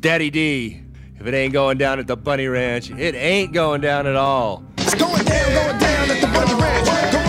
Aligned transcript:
Daddy 0.00 0.30
D. 0.30 0.80
If 1.18 1.26
it 1.26 1.34
ain't 1.34 1.52
going 1.52 1.76
down 1.76 1.98
at 1.98 2.06
the 2.06 2.16
Bunny 2.16 2.46
Ranch, 2.46 2.90
it 2.90 3.14
ain't 3.14 3.52
going 3.52 3.82
down 3.82 4.06
at 4.06 4.16
all. 4.16 4.64
It's 4.78 4.94
going 4.94 5.22
down, 5.26 5.52
going 5.52 5.78
down 5.78 6.10
at 6.10 6.20
the 6.22 6.26
Bunny 6.28 6.54
Ranch. 6.54 7.19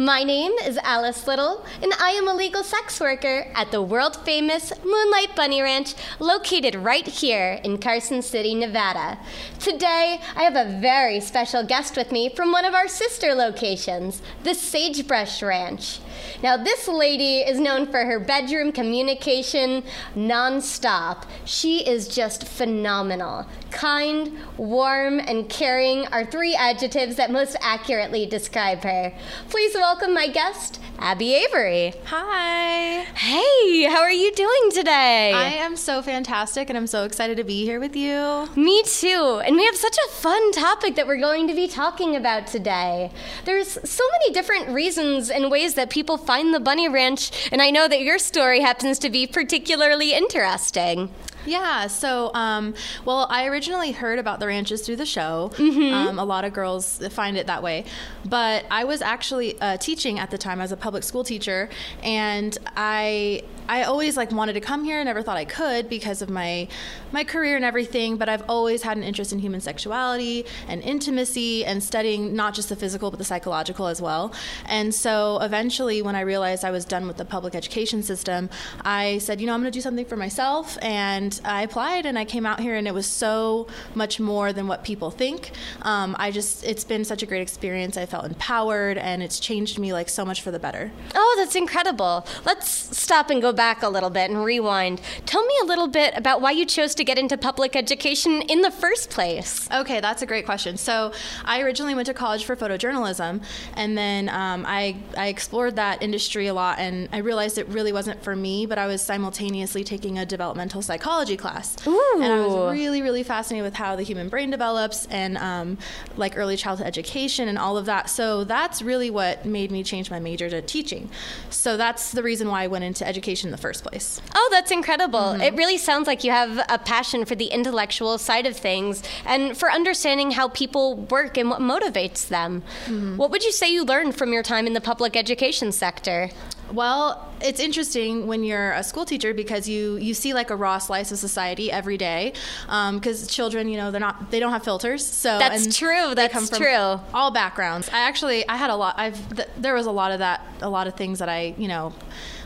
My 0.00 0.22
name 0.22 0.52
is 0.64 0.78
Alice 0.78 1.26
Little, 1.26 1.62
and 1.82 1.92
I 2.00 2.12
am 2.12 2.26
a 2.26 2.32
legal 2.32 2.64
sex 2.64 2.98
worker 3.00 3.46
at 3.54 3.70
the 3.70 3.82
world 3.82 4.16
famous 4.24 4.72
Moonlight 4.82 5.36
Bunny 5.36 5.60
Ranch, 5.60 5.94
located 6.18 6.74
right 6.74 7.06
here 7.06 7.60
in 7.62 7.76
Carson 7.76 8.22
City, 8.22 8.54
Nevada. 8.54 9.18
Today, 9.58 10.18
I 10.34 10.42
have 10.42 10.56
a 10.56 10.80
very 10.80 11.20
special 11.20 11.66
guest 11.66 11.98
with 11.98 12.12
me 12.12 12.30
from 12.34 12.50
one 12.50 12.64
of 12.64 12.72
our 12.72 12.88
sister 12.88 13.34
locations, 13.34 14.22
the 14.42 14.54
Sagebrush 14.54 15.42
Ranch. 15.42 16.00
Now, 16.42 16.56
this 16.56 16.88
lady 16.88 17.40
is 17.40 17.60
known 17.60 17.86
for 17.86 18.06
her 18.06 18.18
bedroom 18.18 18.72
communication 18.72 19.84
nonstop. 20.16 21.24
She 21.44 21.86
is 21.86 22.08
just 22.08 22.46
phenomenal. 22.46 23.46
Kind, 23.70 24.38
warm, 24.56 25.18
and 25.18 25.48
caring 25.48 26.06
are 26.06 26.24
three 26.24 26.54
adjectives 26.54 27.16
that 27.16 27.30
most 27.30 27.56
accurately 27.60 28.24
describe 28.24 28.82
her. 28.82 29.12
Please 29.50 29.74
welcome 29.74 29.89
my 29.98 30.28
guest, 30.28 30.78
Abby 31.00 31.34
Avery. 31.34 31.92
Hi. 32.06 33.02
Hey, 33.02 33.84
how 33.84 34.00
are 34.00 34.10
you 34.10 34.32
doing 34.32 34.70
today? 34.72 35.32
I 35.32 35.54
am 35.54 35.76
so 35.76 36.00
fantastic 36.00 36.70
and 36.70 36.78
I'm 36.78 36.86
so 36.86 37.02
excited 37.02 37.36
to 37.38 37.44
be 37.44 37.64
here 37.64 37.80
with 37.80 37.96
you. 37.96 38.48
Me 38.54 38.82
too. 38.84 39.42
And 39.44 39.56
we 39.56 39.64
have 39.66 39.74
such 39.74 39.96
a 40.06 40.12
fun 40.12 40.52
topic 40.52 40.94
that 40.94 41.08
we're 41.08 41.20
going 41.20 41.48
to 41.48 41.54
be 41.54 41.66
talking 41.66 42.14
about 42.14 42.46
today. 42.46 43.10
There's 43.44 43.78
so 43.88 44.04
many 44.12 44.32
different 44.32 44.68
reasons 44.68 45.28
and 45.28 45.50
ways 45.50 45.74
that 45.74 45.90
people 45.90 46.16
find 46.16 46.54
the 46.54 46.60
Bunny 46.60 46.88
Ranch, 46.88 47.48
and 47.50 47.60
I 47.60 47.70
know 47.70 47.88
that 47.88 48.02
your 48.02 48.18
story 48.18 48.60
happens 48.60 48.98
to 49.00 49.10
be 49.10 49.26
particularly 49.26 50.12
interesting. 50.12 51.10
Yeah, 51.46 51.86
so, 51.86 52.32
um, 52.34 52.74
well, 53.04 53.26
I 53.30 53.46
originally 53.46 53.92
heard 53.92 54.18
about 54.18 54.40
the 54.40 54.46
ranches 54.46 54.82
through 54.82 54.96
the 54.96 55.06
show. 55.06 55.52
Um, 55.58 56.18
a 56.18 56.24
lot 56.24 56.44
of 56.44 56.52
girls 56.52 56.98
find 57.10 57.36
it 57.36 57.46
that 57.46 57.62
way. 57.62 57.84
But 58.24 58.64
I 58.70 58.84
was 58.84 59.02
actually 59.02 59.60
uh, 59.60 59.76
teaching 59.78 60.18
at 60.18 60.30
the 60.30 60.38
time 60.38 60.60
as 60.60 60.72
a 60.72 60.76
public 60.76 61.02
school 61.04 61.24
teacher, 61.24 61.68
and 62.02 62.56
I. 62.76 63.42
I 63.68 63.82
always 63.82 64.16
like 64.16 64.32
wanted 64.32 64.54
to 64.54 64.60
come 64.60 64.84
here. 64.84 65.00
And 65.00 65.10
never 65.10 65.22
thought 65.22 65.36
I 65.36 65.44
could 65.44 65.88
because 65.88 66.22
of 66.22 66.30
my 66.30 66.68
my 67.10 67.24
career 67.24 67.56
and 67.56 67.64
everything. 67.64 68.16
But 68.16 68.28
I've 68.28 68.44
always 68.48 68.82
had 68.82 68.96
an 68.96 69.02
interest 69.02 69.32
in 69.32 69.40
human 69.40 69.60
sexuality 69.60 70.46
and 70.68 70.82
intimacy 70.82 71.64
and 71.64 71.82
studying 71.82 72.34
not 72.34 72.54
just 72.54 72.68
the 72.68 72.76
physical 72.76 73.10
but 73.10 73.18
the 73.18 73.24
psychological 73.24 73.88
as 73.88 74.00
well. 74.00 74.32
And 74.66 74.94
so 74.94 75.38
eventually, 75.42 76.00
when 76.00 76.14
I 76.14 76.20
realized 76.20 76.64
I 76.64 76.70
was 76.70 76.84
done 76.84 77.08
with 77.08 77.16
the 77.16 77.24
public 77.24 77.54
education 77.54 78.02
system, 78.04 78.50
I 78.84 79.18
said, 79.18 79.40
you 79.40 79.46
know, 79.46 79.54
I'm 79.54 79.60
going 79.60 79.72
to 79.72 79.76
do 79.76 79.82
something 79.82 80.04
for 80.06 80.16
myself. 80.16 80.78
And 80.80 81.40
I 81.44 81.62
applied 81.62 82.06
and 82.06 82.18
I 82.18 82.24
came 82.24 82.46
out 82.46 82.60
here, 82.60 82.76
and 82.76 82.86
it 82.86 82.94
was 82.94 83.06
so 83.06 83.66
much 83.94 84.20
more 84.20 84.52
than 84.52 84.68
what 84.68 84.84
people 84.84 85.10
think. 85.10 85.50
Um, 85.82 86.14
I 86.18 86.30
just, 86.30 86.64
it's 86.64 86.84
been 86.84 87.04
such 87.04 87.22
a 87.22 87.26
great 87.26 87.42
experience. 87.42 87.96
I 87.96 88.06
felt 88.06 88.26
empowered, 88.26 88.96
and 88.98 89.22
it's 89.22 89.40
changed 89.40 89.78
me 89.78 89.92
like 89.92 90.08
so 90.08 90.24
much 90.24 90.42
for 90.42 90.50
the 90.50 90.58
better. 90.58 90.92
Oh, 91.14 91.34
that's 91.38 91.56
incredible. 91.56 92.26
Let's 92.44 92.96
stop 92.96 93.30
and 93.30 93.42
go 93.42 93.49
back 93.52 93.82
a 93.82 93.88
little 93.88 94.10
bit 94.10 94.30
and 94.30 94.44
rewind. 94.44 95.00
Tell 95.26 95.44
me 95.44 95.54
a 95.62 95.64
little 95.64 95.88
bit 95.88 96.14
about 96.16 96.40
why 96.40 96.50
you 96.50 96.66
chose 96.66 96.94
to 96.96 97.04
get 97.04 97.18
into 97.18 97.36
public 97.36 97.76
education 97.76 98.42
in 98.42 98.62
the 98.62 98.70
first 98.70 99.10
place. 99.10 99.68
Okay, 99.72 100.00
that's 100.00 100.22
a 100.22 100.26
great 100.26 100.44
question. 100.44 100.76
So, 100.76 101.12
I 101.44 101.60
originally 101.62 101.94
went 101.94 102.06
to 102.06 102.14
college 102.14 102.44
for 102.44 102.56
photojournalism, 102.56 103.42
and 103.74 103.96
then 103.96 104.28
um, 104.28 104.64
I, 104.66 104.96
I 105.16 105.28
explored 105.28 105.76
that 105.76 106.02
industry 106.02 106.46
a 106.48 106.54
lot, 106.54 106.78
and 106.78 107.08
I 107.12 107.18
realized 107.18 107.56
it 107.58 107.68
really 107.68 107.92
wasn't 107.92 108.22
for 108.22 108.36
me, 108.36 108.66
but 108.66 108.78
I 108.78 108.86
was 108.86 109.00
simultaneously 109.00 109.84
taking 109.84 110.18
a 110.18 110.26
developmental 110.26 110.82
psychology 110.82 111.36
class. 111.36 111.76
And 111.86 112.32
I 112.32 112.46
was 112.46 112.72
really, 112.72 113.02
really 113.02 113.22
fascinated 113.22 113.64
with 113.64 113.74
how 113.74 113.96
the 113.96 114.02
human 114.02 114.28
brain 114.28 114.50
develops 114.50 115.06
and 115.06 115.38
um, 115.38 115.78
like 116.16 116.36
early 116.36 116.56
childhood 116.56 116.86
education 116.86 117.48
and 117.48 117.58
all 117.58 117.78
of 117.78 117.86
that. 117.86 118.10
So, 118.10 118.44
that's 118.44 118.82
really 118.82 119.10
what 119.10 119.46
made 119.46 119.70
me 119.70 119.82
change 119.82 120.10
my 120.10 120.20
major 120.20 120.50
to 120.50 120.60
teaching. 120.60 121.08
So, 121.48 121.76
that's 121.76 122.12
the 122.12 122.22
reason 122.22 122.48
why 122.48 122.64
I 122.64 122.66
went 122.66 122.84
into 122.84 123.06
education 123.06 123.39
in 123.44 123.50
the 123.50 123.56
first 123.56 123.84
place. 123.84 124.20
Oh, 124.34 124.48
that's 124.50 124.70
incredible. 124.70 125.18
Mm-hmm. 125.18 125.42
It 125.42 125.54
really 125.54 125.78
sounds 125.78 126.06
like 126.06 126.24
you 126.24 126.30
have 126.30 126.64
a 126.68 126.78
passion 126.78 127.24
for 127.24 127.34
the 127.34 127.46
intellectual 127.46 128.18
side 128.18 128.46
of 128.46 128.56
things 128.56 129.02
and 129.24 129.56
for 129.56 129.70
understanding 129.70 130.32
how 130.32 130.48
people 130.48 130.96
work 130.96 131.36
and 131.36 131.50
what 131.50 131.60
motivates 131.60 132.28
them. 132.28 132.62
Mm-hmm. 132.86 133.16
What 133.16 133.30
would 133.30 133.44
you 133.44 133.52
say 133.52 133.72
you 133.72 133.84
learned 133.84 134.16
from 134.16 134.32
your 134.32 134.42
time 134.42 134.66
in 134.66 134.72
the 134.72 134.80
public 134.80 135.16
education 135.16 135.72
sector? 135.72 136.30
Well, 136.72 137.28
it's 137.42 137.58
interesting 137.60 138.26
when 138.26 138.44
you're 138.44 138.72
a 138.72 138.82
school 138.82 139.04
teacher 139.04 139.32
because 139.34 139.68
you 139.68 139.96
you 139.96 140.14
see 140.14 140.34
like 140.34 140.50
a 140.50 140.56
raw 140.56 140.78
slice 140.78 141.10
of 141.12 141.18
society 141.18 141.72
every 141.72 141.96
day. 141.96 142.32
Because 142.66 143.26
children, 143.26 143.68
you 143.68 143.76
know, 143.76 143.90
they're 143.90 144.00
not 144.00 144.30
they 144.30 144.40
don't 144.40 144.52
have 144.52 144.62
filters. 144.64 145.04
So 145.04 145.38
That's 145.38 145.76
true, 145.76 146.14
that's 146.14 146.50
true. 146.50 147.00
All 147.14 147.30
backgrounds. 147.30 147.88
I 147.92 148.00
actually 148.00 148.48
I 148.48 148.56
had 148.56 148.70
a 148.70 148.76
lot. 148.76 148.94
I've 148.98 149.36
th- 149.36 149.48
there 149.56 149.74
was 149.74 149.86
a 149.86 149.92
lot 149.92 150.12
of 150.12 150.18
that. 150.20 150.46
A 150.62 150.68
lot 150.68 150.86
of 150.86 150.94
things 150.94 151.18
that 151.20 151.28
I 151.28 151.54
you 151.56 151.68
know 151.68 151.92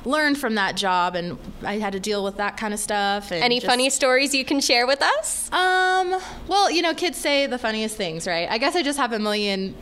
learned 0.04 0.38
from 0.38 0.54
that 0.56 0.76
job, 0.76 1.14
and 1.16 1.38
I 1.62 1.78
had 1.78 1.94
to 1.94 2.00
deal 2.00 2.22
with 2.22 2.36
that 2.36 2.56
kind 2.56 2.72
of 2.74 2.80
stuff. 2.80 3.32
And 3.32 3.42
Any 3.42 3.56
just- 3.56 3.66
funny 3.66 3.90
stories 3.90 4.34
you 4.34 4.44
can 4.44 4.60
share 4.60 4.86
with 4.86 5.02
us? 5.02 5.50
Um. 5.52 6.20
Well, 6.46 6.70
you 6.70 6.82
know, 6.82 6.94
kids 6.94 7.18
say 7.18 7.46
the 7.46 7.58
funniest 7.58 7.96
things, 7.96 8.26
right? 8.26 8.48
I 8.50 8.58
guess 8.58 8.76
I 8.76 8.82
just 8.82 8.98
have 8.98 9.12
a 9.12 9.18
million 9.18 9.74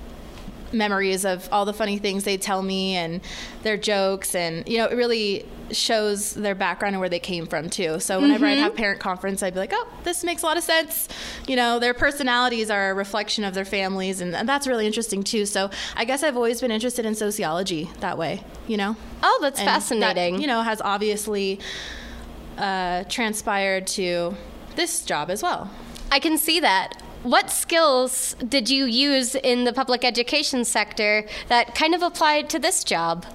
memories 0.73 1.25
of 1.25 1.49
all 1.53 1.65
the 1.65 1.73
funny 1.73 1.99
things 1.99 2.25
they 2.25 2.37
tell 2.37 2.63
me 2.63 2.95
and 2.97 3.21
their 3.63 3.77
jokes. 3.77 4.35
And 4.35 4.67
you 4.69 4.79
know 4.79 4.87
it 4.87 4.97
really 4.97 5.47
shows 5.71 6.35
their 6.35 6.55
background 6.55 6.95
and 6.95 7.01
where 7.01 7.09
they 7.09 7.19
came 7.19 7.47
from 7.47 7.71
too. 7.71 7.99
So 8.01 8.21
whenever 8.21 8.45
i'd 8.47 8.59
have 8.59 8.75
parent 8.75 9.01
conference 9.01 9.43
i'd 9.43 9.55
be 9.55 9.61
like 9.61 9.73
oh 9.75 9.89
this 10.05 10.23
makes 10.23 10.43
a 10.43 10.47
lot 10.47 10.57
of 10.57 10.63
sense. 10.63 11.09
You 11.47 11.57
know 11.57 11.79
their 11.79 11.95
personalities 11.95 12.71
are 12.71 12.91
a 12.91 12.95
reflection 12.95 13.45
of 13.45 13.55
their 13.55 13.65
families 13.65 14.21
and, 14.21 14.35
and 14.37 14.49
that's 14.49 14.67
really 14.67 14.87
interesting 14.87 15.23
too. 15.23 15.47
So 15.47 15.71
i 15.97 16.05
guess 16.05 16.23
i've 16.23 16.37
always 16.37 16.61
been 16.61 16.71
interested 16.71 17.05
in 17.07 17.15
sociology 17.15 17.91
that 18.01 18.19
way 18.19 18.43
you 18.69 18.77
know? 18.77 18.97
Oh, 19.23 19.39
that's 19.43 19.59
And 19.59 19.67
that, 19.69 19.75
fascinating. 19.75 20.41
you 20.41 20.47
know 20.47 20.63
has 20.63 20.81
obviously 20.83 21.59
uh, 22.59 23.05
transpired 23.09 23.87
to 23.89 24.35
this 24.77 25.05
job 25.05 25.31
as 25.31 25.43
well. 25.43 25.71
I 26.11 26.19
can 26.21 26.39
see 26.39 26.61
that. 26.61 27.02
What 27.23 27.51
skills 27.51 28.35
did 28.47 28.69
you 28.69 28.85
use 28.85 29.37
in 29.37 29.63
the 29.65 29.73
public 29.73 30.05
education 30.05 30.65
sector 30.65 31.25
that 31.49 31.75
kind 31.75 31.95
of 31.95 32.03
applied 32.03 32.51
to 32.51 32.59
this 32.59 32.83
job? 32.83 33.27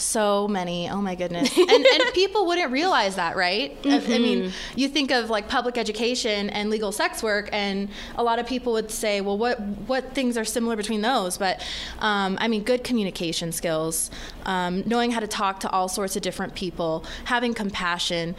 so 0.00 0.46
many. 0.46 0.88
Oh 0.88 1.02
my 1.02 1.14
goodness. 1.16 1.50
And, 1.58 1.70
and 1.86 2.14
people 2.14 2.46
wouldn't 2.46 2.70
realize 2.70 3.16
that 3.16 3.36
right? 3.36 3.76
I- 3.84 3.96
I, 3.96 4.18
mean 4.18 4.52
you 4.76 4.88
think 4.88 5.10
of 5.10 5.28
like 5.28 5.48
public 5.48 5.76
education 5.76 6.50
and 6.50 6.70
legal 6.70 6.92
sex 6.92 7.22
work 7.22 7.48
and 7.52 7.88
a 8.16 8.22
lot 8.22 8.38
of 8.38 8.46
people 8.46 8.72
would 8.74 8.90
say 8.90 9.20
well 9.20 9.36
what 9.36 9.60
what 9.60 10.14
things 10.14 10.38
are 10.38 10.44
similar 10.44 10.76
between 10.76 11.02
those? 11.02 11.36
But 11.36 11.66
um, 11.98 12.38
i 12.40 12.48
mean 12.48 12.62
good 12.62 12.84
communication 12.84 13.52
skills 13.52 14.10
um, 14.44 14.82
knowing 14.86 15.10
how 15.10 15.20
to 15.20 15.26
talk 15.26 15.60
to 15.60 15.70
all 15.70 15.88
sorts 15.88 16.16
of 16.16 16.22
different 16.22 16.54
people 16.54 17.04
having 17.24 17.52
compassion 17.52 18.34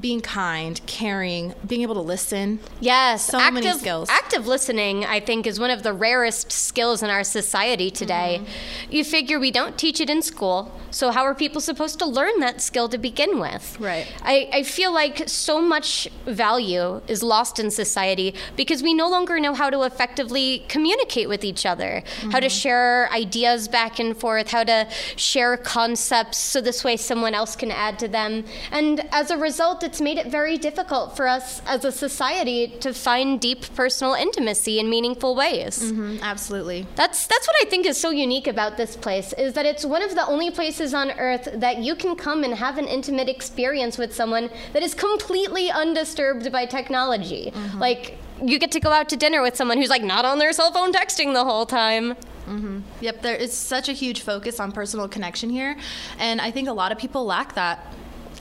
being 0.00 0.20
kind 0.20 0.80
caring 0.86 1.54
being 1.66 1.82
able 1.82 1.94
to 1.94 2.00
listen 2.00 2.58
Yes, 2.80 3.26
So 3.26 3.38
active, 3.38 3.64
many 3.64 3.78
skills. 3.78 4.08
Active 4.10 4.46
listening, 4.46 5.04
I 5.04 5.20
think, 5.20 5.46
is 5.46 5.60
one 5.60 5.70
of 5.70 5.82
the 5.82 5.92
rarest 5.92 6.50
skills 6.50 7.02
in 7.02 7.10
our 7.10 7.22
society 7.24 7.90
today. 7.90 8.40
Mm-hmm. 8.40 8.92
You 8.92 9.04
figure 9.04 9.38
we 9.38 9.50
don't 9.50 9.78
teach 9.78 10.00
it 10.00 10.10
in 10.10 10.22
school, 10.22 10.72
so 10.90 11.10
how 11.10 11.22
are 11.22 11.34
people 11.34 11.60
supposed 11.60 11.98
to 12.00 12.06
learn 12.06 12.40
that 12.40 12.60
skill 12.60 12.88
to 12.88 12.98
begin 12.98 13.38
with? 13.38 13.78
Right. 13.78 14.06
I, 14.22 14.48
I 14.52 14.62
feel 14.62 14.92
like 14.92 15.28
so 15.28 15.60
much 15.60 16.08
value 16.26 17.00
is 17.06 17.22
lost 17.22 17.58
in 17.58 17.70
society 17.70 18.34
because 18.56 18.82
we 18.82 18.94
no 18.94 19.08
longer 19.08 19.38
know 19.38 19.54
how 19.54 19.70
to 19.70 19.82
effectively 19.82 20.64
communicate 20.68 21.28
with 21.28 21.44
each 21.44 21.64
other, 21.66 22.02
how 22.06 22.28
Mm-hmm. 22.32 22.40
to 22.40 22.48
share 22.48 23.08
ideas 23.12 23.68
back 23.68 23.98
and 23.98 24.16
forth, 24.16 24.48
how 24.50 24.64
to 24.64 24.88
share 25.16 25.56
concepts 25.56 26.38
so 26.38 26.60
this 26.60 26.82
way 26.82 26.96
someone 26.96 27.34
else 27.34 27.54
can 27.56 27.70
add 27.70 27.98
to 28.00 28.08
them. 28.08 28.44
And 28.70 29.06
as 29.12 29.30
a 29.30 29.36
result, 29.36 29.81
it's 29.82 30.00
made 30.00 30.18
it 30.18 30.26
very 30.28 30.56
difficult 30.58 31.16
for 31.16 31.26
us 31.26 31.60
as 31.66 31.84
a 31.84 31.92
society 31.92 32.68
to 32.80 32.92
find 32.92 33.40
deep 33.40 33.74
personal 33.74 34.14
intimacy 34.14 34.78
in 34.78 34.88
meaningful 34.88 35.34
ways. 35.34 35.92
Mhm, 35.92 36.20
absolutely 36.22 36.86
That's 36.96 37.26
that's 37.26 37.46
what 37.46 37.56
I 37.62 37.64
think 37.70 37.86
is 37.86 37.98
so 37.98 38.10
unique 38.10 38.46
about 38.46 38.76
this 38.76 38.96
place 38.96 39.32
is 39.34 39.54
that 39.54 39.66
it's 39.66 39.84
one 39.84 40.02
of 40.02 40.14
the 40.14 40.26
only 40.26 40.50
places 40.50 40.94
on 40.94 41.10
earth 41.12 41.48
that 41.54 41.78
you 41.78 41.94
can 41.94 42.16
come 42.16 42.44
and 42.44 42.54
have 42.54 42.78
an 42.78 42.86
intimate 42.86 43.28
experience 43.28 43.98
with 43.98 44.14
someone 44.14 44.50
that 44.72 44.82
is 44.82 44.94
completely 44.94 45.70
undisturbed 45.70 46.50
by 46.52 46.66
technology. 46.66 47.52
Like 47.78 48.18
you 48.42 48.58
get 48.58 48.72
to 48.72 48.80
go 48.80 48.90
out 48.90 49.08
to 49.10 49.16
dinner 49.16 49.40
with 49.42 49.56
someone 49.56 49.78
who's 49.78 49.90
like 49.90 50.02
not 50.02 50.24
on 50.24 50.38
their 50.38 50.52
cell 50.52 50.72
phone 50.72 50.92
texting 50.92 51.32
the 51.34 51.44
whole 51.44 51.66
time. 51.66 52.16
Yep, 53.00 53.22
there 53.22 53.36
is 53.36 53.52
such 53.52 53.88
a 53.88 53.92
huge 53.92 54.20
focus 54.20 54.60
on 54.60 54.72
personal 54.72 55.08
connection 55.08 55.48
here, 55.48 55.76
and 56.18 56.40
I 56.40 56.50
think 56.50 56.68
a 56.68 56.72
lot 56.72 56.92
of 56.92 56.98
people 56.98 57.24
lack 57.24 57.54
that. 57.54 57.94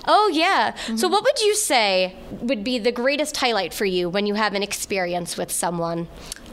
Oh 0.08 0.30
yeah. 0.34 0.76
So 0.76 0.94
mm-hmm. 0.94 1.12
what 1.12 1.24
would 1.24 1.42
you 1.42 1.56
say 1.56 2.16
would 2.42 2.64
be 2.64 2.80
the 2.80 2.92
greatest 2.92 3.38
highlight 3.38 3.74
for 3.74 3.86
you 3.86 4.10
when 4.10 4.26
you 4.26 4.34
have 4.36 4.54
an 4.54 4.64
experience 4.64 5.38
with 5.38 5.52
someone? 5.52 6.08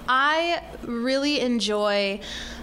I 0.09 0.63
really 0.83 1.41
enjoy 1.41 2.21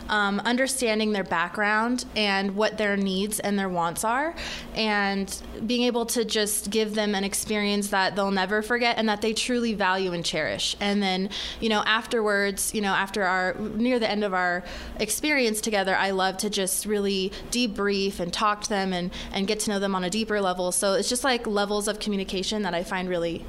um, 0.10 0.40
understanding 0.42 1.12
their 1.12 1.24
background 1.24 2.06
and 2.16 2.56
what 2.56 2.78
their 2.78 2.96
needs 2.96 3.40
and 3.40 3.58
their 3.58 3.70
wants 3.70 4.04
are, 4.04 4.36
and 4.76 5.42
being 5.66 5.84
able 5.84 6.06
to 6.08 6.26
just 6.26 6.70
give 6.70 6.96
them 6.96 7.16
an 7.16 7.24
experience 7.24 7.90
that 7.90 8.16
they'll 8.16 8.32
never 8.32 8.62
forget 8.62 8.98
and 8.98 9.10
that 9.10 9.22
they 9.22 9.34
truly 9.34 9.74
value 9.74 10.12
and 10.14 10.26
cherish. 10.26 10.76
And 10.80 11.02
then, 11.02 11.30
you 11.60 11.70
know, 11.70 11.84
afterwards, 11.86 12.74
you 12.74 12.82
know, 12.82 12.94
after 12.94 13.24
our 13.24 13.56
near 13.56 14.00
the 14.00 14.10
end 14.10 14.24
of 14.24 14.34
our 14.34 14.64
experience 15.00 15.62
together, 15.62 15.96
I 15.96 16.12
love 16.12 16.38
to 16.38 16.50
just 16.50 16.86
really 16.86 17.32
debrief 17.52 18.20
and 18.20 18.32
talk 18.32 18.62
to 18.64 18.70
them 18.70 18.94
and, 18.94 19.12
and 19.32 19.48
get 19.48 19.60
to 19.62 19.70
know 19.72 19.80
them 19.80 19.96
on 19.96 20.04
a 20.04 20.10
deeper 20.10 20.42
level. 20.42 20.72
So 20.72 20.94
it's 20.94 21.10
just 21.10 21.24
like 21.24 21.48
levels 21.48 21.88
of 21.88 22.00
communication 22.00 22.62
that 22.64 22.74
I 22.74 22.84
find 22.84 23.10
really 23.10 23.46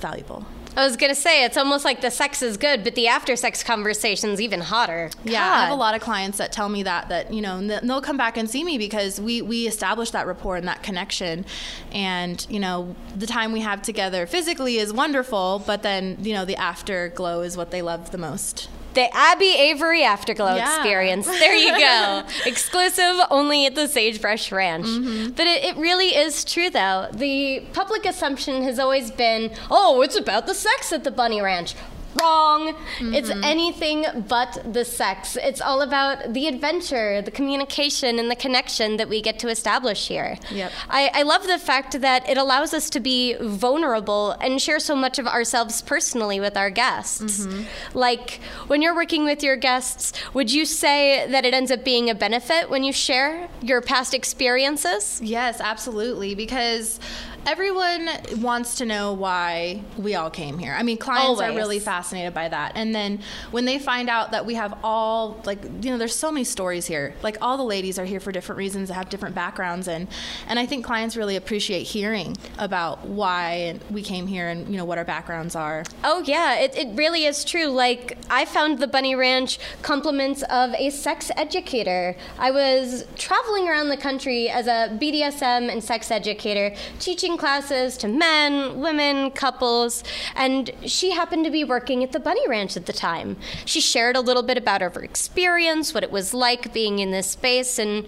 valuable. 0.00 0.46
I 0.78 0.84
was 0.84 0.96
gonna 0.96 1.16
say 1.16 1.42
it's 1.42 1.56
almost 1.56 1.84
like 1.84 2.02
the 2.02 2.10
sex 2.10 2.40
is 2.40 2.56
good, 2.56 2.84
but 2.84 2.94
the 2.94 3.08
after 3.08 3.34
sex 3.34 3.64
conversation's 3.64 4.40
even 4.40 4.60
hotter. 4.60 5.10
Yeah, 5.24 5.42
I 5.42 5.62
have 5.64 5.72
a 5.72 5.74
lot 5.74 5.96
of 5.96 6.00
clients 6.00 6.38
that 6.38 6.52
tell 6.52 6.68
me 6.68 6.84
that 6.84 7.08
that 7.08 7.34
you 7.34 7.42
know 7.42 7.58
and 7.58 7.68
they'll 7.68 8.00
come 8.00 8.16
back 8.16 8.36
and 8.36 8.48
see 8.48 8.62
me 8.62 8.78
because 8.78 9.20
we 9.20 9.42
we 9.42 9.66
establish 9.66 10.12
that 10.12 10.28
rapport 10.28 10.54
and 10.56 10.68
that 10.68 10.84
connection, 10.84 11.44
and 11.90 12.46
you 12.48 12.60
know 12.60 12.94
the 13.16 13.26
time 13.26 13.50
we 13.50 13.58
have 13.58 13.82
together 13.82 14.24
physically 14.24 14.78
is 14.78 14.92
wonderful, 14.92 15.64
but 15.66 15.82
then 15.82 16.16
you 16.20 16.32
know 16.32 16.44
the 16.44 16.54
afterglow 16.54 17.40
is 17.40 17.56
what 17.56 17.72
they 17.72 17.82
love 17.82 18.12
the 18.12 18.18
most. 18.18 18.68
The 18.94 19.14
Abby 19.14 19.54
Avery 19.56 20.02
Afterglow 20.02 20.56
Yeah. 20.56 20.74
experience. 20.74 21.26
There 21.26 21.54
you 21.54 21.70
go. 21.78 22.22
Exclusive 22.46 23.16
only 23.30 23.66
at 23.66 23.74
the 23.74 23.86
Sagebrush 23.86 24.50
Ranch. 24.50 24.86
Mm-hmm. 24.86 25.30
But 25.32 25.46
it, 25.46 25.64
it 25.64 25.76
really 25.76 26.16
is 26.16 26.44
true, 26.44 26.70
though. 26.70 27.08
The 27.12 27.60
public 27.72 28.04
assumption 28.06 28.62
has 28.62 28.78
always 28.78 29.10
been 29.10 29.52
oh, 29.70 30.02
it's 30.02 30.16
about 30.16 30.46
the 30.46 30.54
sex 30.54 30.92
at 30.92 31.04
the 31.04 31.10
Bunny 31.10 31.40
Ranch. 31.40 31.74
Wrong. 32.20 32.74
It's 33.00 33.28
Mm-hmm. 33.28 33.44
anything 33.44 34.06
but 34.28 34.72
the 34.72 34.84
sex. 34.84 35.36
It's 35.36 35.60
all 35.60 35.82
about 35.82 36.32
the 36.32 36.46
adventure, 36.48 37.20
the 37.22 37.30
communication, 37.30 38.18
and 38.18 38.30
the 38.30 38.36
connection 38.36 38.96
that 38.96 39.08
we 39.08 39.20
get 39.20 39.38
to 39.40 39.48
establish 39.48 40.08
here. 40.08 40.38
Yep. 40.50 40.72
I, 40.88 41.10
I 41.14 41.22
love 41.22 41.46
the 41.46 41.58
fact 41.58 42.00
that 42.00 42.28
it 42.28 42.38
allows 42.38 42.72
us 42.72 42.88
to 42.90 43.00
be 43.00 43.34
vulnerable 43.40 44.32
and 44.40 44.60
share 44.62 44.80
so 44.80 44.96
much 44.96 45.18
of 45.18 45.26
ourselves 45.26 45.82
personally 45.82 46.40
with 46.40 46.56
our 46.56 46.70
guests. 46.70 47.46
Like 47.94 48.40
when 48.66 48.80
you're 48.82 48.94
working 48.94 49.24
with 49.24 49.42
your 49.42 49.56
guests, 49.56 50.12
would 50.34 50.50
you 50.52 50.64
say 50.64 51.26
that 51.30 51.44
it 51.44 51.52
ends 51.54 51.70
up 51.70 51.84
being 51.84 52.08
a 52.10 52.14
benefit 52.14 52.70
when 52.70 52.82
you 52.82 52.92
share 52.92 53.48
your 53.62 53.80
past 53.82 54.14
experiences? 54.14 55.20
Yes, 55.22 55.60
absolutely. 55.60 56.34
Because 56.34 56.98
everyone 57.46 58.08
wants 58.38 58.76
to 58.76 58.84
know 58.84 59.12
why 59.12 59.82
we 59.96 60.14
all 60.14 60.30
came 60.30 60.58
here. 60.58 60.74
I 60.74 60.82
mean, 60.82 60.98
clients 60.98 61.40
are 61.40 61.52
really 61.54 61.78
fascinated 61.78 62.07
by 62.12 62.48
that. 62.48 62.72
And 62.74 62.94
then 62.94 63.20
when 63.50 63.64
they 63.64 63.78
find 63.78 64.08
out 64.08 64.30
that 64.32 64.44
we 64.46 64.54
have 64.54 64.78
all, 64.82 65.40
like, 65.44 65.62
you 65.64 65.90
know, 65.90 65.98
there's 65.98 66.14
so 66.14 66.30
many 66.30 66.44
stories 66.44 66.86
here. 66.86 67.14
Like, 67.22 67.38
all 67.40 67.56
the 67.56 67.64
ladies 67.64 67.98
are 67.98 68.04
here 68.04 68.20
for 68.20 68.32
different 68.32 68.58
reasons, 68.58 68.88
that 68.88 68.94
have 68.94 69.08
different 69.08 69.34
backgrounds. 69.34 69.88
And, 69.88 70.08
and 70.46 70.58
I 70.58 70.66
think 70.66 70.84
clients 70.84 71.16
really 71.16 71.36
appreciate 71.36 71.82
hearing 71.82 72.36
about 72.58 73.06
why 73.06 73.78
we 73.90 74.02
came 74.02 74.26
here 74.26 74.48
and, 74.48 74.68
you 74.68 74.76
know, 74.76 74.84
what 74.84 74.98
our 74.98 75.04
backgrounds 75.04 75.54
are. 75.54 75.84
Oh, 76.04 76.22
yeah, 76.26 76.58
it, 76.58 76.76
it 76.76 76.96
really 76.96 77.24
is 77.24 77.44
true. 77.44 77.66
Like, 77.66 78.18
I 78.30 78.44
found 78.44 78.78
the 78.78 78.86
Bunny 78.86 79.14
Ranch 79.14 79.58
compliments 79.82 80.42
of 80.44 80.72
a 80.74 80.90
sex 80.90 81.30
educator. 81.36 82.16
I 82.38 82.50
was 82.50 83.06
traveling 83.16 83.68
around 83.68 83.88
the 83.88 83.96
country 83.96 84.48
as 84.48 84.66
a 84.66 84.96
BDSM 85.00 85.70
and 85.70 85.82
sex 85.82 86.10
educator, 86.10 86.74
teaching 86.98 87.36
classes 87.36 87.96
to 87.98 88.08
men, 88.08 88.80
women, 88.80 89.30
couples, 89.30 90.04
and 90.34 90.70
she 90.84 91.10
happened 91.10 91.44
to 91.44 91.50
be 91.50 91.64
working 91.64 91.87
at 91.90 92.12
the 92.12 92.20
Bunny 92.20 92.46
Ranch 92.46 92.76
at 92.76 92.86
the 92.86 92.92
time. 92.92 93.36
She 93.64 93.80
shared 93.80 94.14
a 94.14 94.20
little 94.20 94.42
bit 94.42 94.58
about 94.58 94.82
her 94.82 95.02
experience, 95.02 95.94
what 95.94 96.02
it 96.02 96.10
was 96.10 96.34
like 96.34 96.72
being 96.72 96.98
in 96.98 97.10
this 97.10 97.28
space, 97.28 97.78
and 97.78 98.06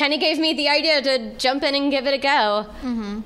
kind 0.00 0.14
of 0.14 0.20
gave 0.20 0.38
me 0.38 0.54
the 0.54 0.66
idea 0.68 1.02
to 1.02 1.34
jump 1.36 1.62
in 1.62 1.74
and 1.74 1.90
give 1.90 2.06
it 2.06 2.14
a 2.14 2.18
go. 2.18 2.66